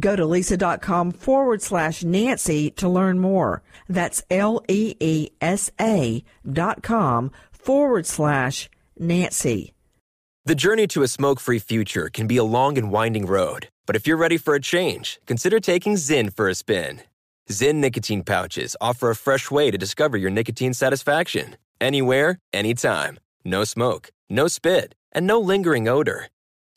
Go 0.00 0.16
to 0.16 0.24
leesa.com 0.24 1.12
forward 1.12 1.62
slash 1.62 2.02
Nancy 2.02 2.70
to 2.72 2.88
learn 2.88 3.18
more. 3.18 3.62
That's 3.88 4.22
L 4.30 4.64
E 4.68 4.94
E 4.98 5.30
S 5.40 5.70
A 5.80 6.24
dot 6.50 6.82
com 6.82 7.30
forward 7.52 8.06
slash 8.06 8.68
Nancy. 8.98 9.74
The 10.46 10.54
journey 10.54 10.86
to 10.88 11.02
a 11.02 11.08
smoke 11.08 11.38
free 11.38 11.58
future 11.58 12.08
can 12.08 12.26
be 12.26 12.38
a 12.38 12.44
long 12.44 12.78
and 12.78 12.90
winding 12.90 13.26
road, 13.26 13.68
but 13.86 13.94
if 13.94 14.06
you're 14.06 14.16
ready 14.16 14.38
for 14.38 14.54
a 14.54 14.60
change, 14.60 15.20
consider 15.26 15.60
taking 15.60 15.96
Zyn 15.96 16.34
for 16.34 16.48
a 16.48 16.54
spin. 16.54 17.02
Zyn 17.50 17.76
nicotine 17.76 18.22
pouches 18.22 18.74
offer 18.80 19.10
a 19.10 19.16
fresh 19.16 19.50
way 19.50 19.70
to 19.70 19.76
discover 19.76 20.16
your 20.16 20.30
nicotine 20.30 20.72
satisfaction 20.72 21.56
anywhere, 21.80 22.38
anytime. 22.52 23.18
No 23.44 23.64
smoke, 23.64 24.10
no 24.28 24.48
spit, 24.48 24.94
and 25.12 25.26
no 25.26 25.40
lingering 25.40 25.88
odor. 25.88 26.28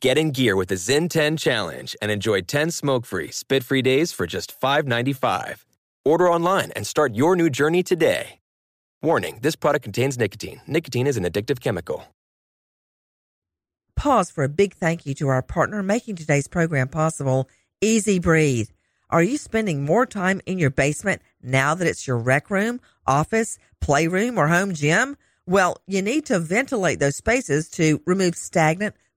Get 0.04 0.18
in 0.18 0.32
gear 0.32 0.58
with 0.58 0.68
the 0.68 0.76
Zyn 0.76 1.10
10 1.10 1.38
Challenge 1.38 1.96
and 2.02 2.12
enjoy 2.12 2.42
10 2.42 2.72
smoke 2.72 3.06
free, 3.06 3.32
spit 3.32 3.64
free 3.64 3.82
days 3.82 4.12
for 4.12 4.28
just 4.28 4.60
$5.95. 4.60 5.64
Order 6.04 6.30
online 6.30 6.72
and 6.72 6.86
start 6.86 7.16
your 7.16 7.38
new 7.38 7.50
journey 7.50 7.84
today. 7.84 8.40
Warning 9.02 9.40
this 9.42 9.56
product 9.56 9.84
contains 9.84 10.18
nicotine. 10.18 10.60
Nicotine 10.68 11.08
is 11.08 11.16
an 11.16 11.24
addictive 11.24 11.62
chemical. 11.62 12.04
Pause 13.96 14.32
for 14.32 14.44
a 14.44 14.50
big 14.50 14.74
thank 14.74 15.06
you 15.06 15.14
to 15.14 15.30
our 15.30 15.42
partner 15.42 15.82
making 15.82 16.18
today's 16.18 16.50
program 16.50 16.90
possible, 16.90 17.50
EZ 17.82 18.20
Breathe. 18.20 18.68
Are 19.10 19.24
you 19.24 19.38
spending 19.38 19.86
more 19.86 20.06
time 20.06 20.42
in 20.46 20.60
your 20.60 20.70
basement 20.70 21.22
now 21.42 21.76
that 21.76 21.88
it's 21.88 22.06
your 22.06 22.18
rec 22.18 22.50
room, 22.50 22.82
office, 23.08 23.58
playroom, 23.80 24.38
or 24.38 24.50
home 24.50 24.74
gym? 24.74 25.16
Well, 25.48 25.78
you 25.88 26.02
need 26.02 26.26
to 26.26 26.40
ventilate 26.40 27.00
those 27.00 27.16
spaces 27.16 27.70
to 27.72 28.02
remove 28.06 28.36
stagnant, 28.36 28.96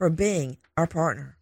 for 0.00 0.08
being 0.08 0.56
our 0.78 0.86
partner. 0.86 1.36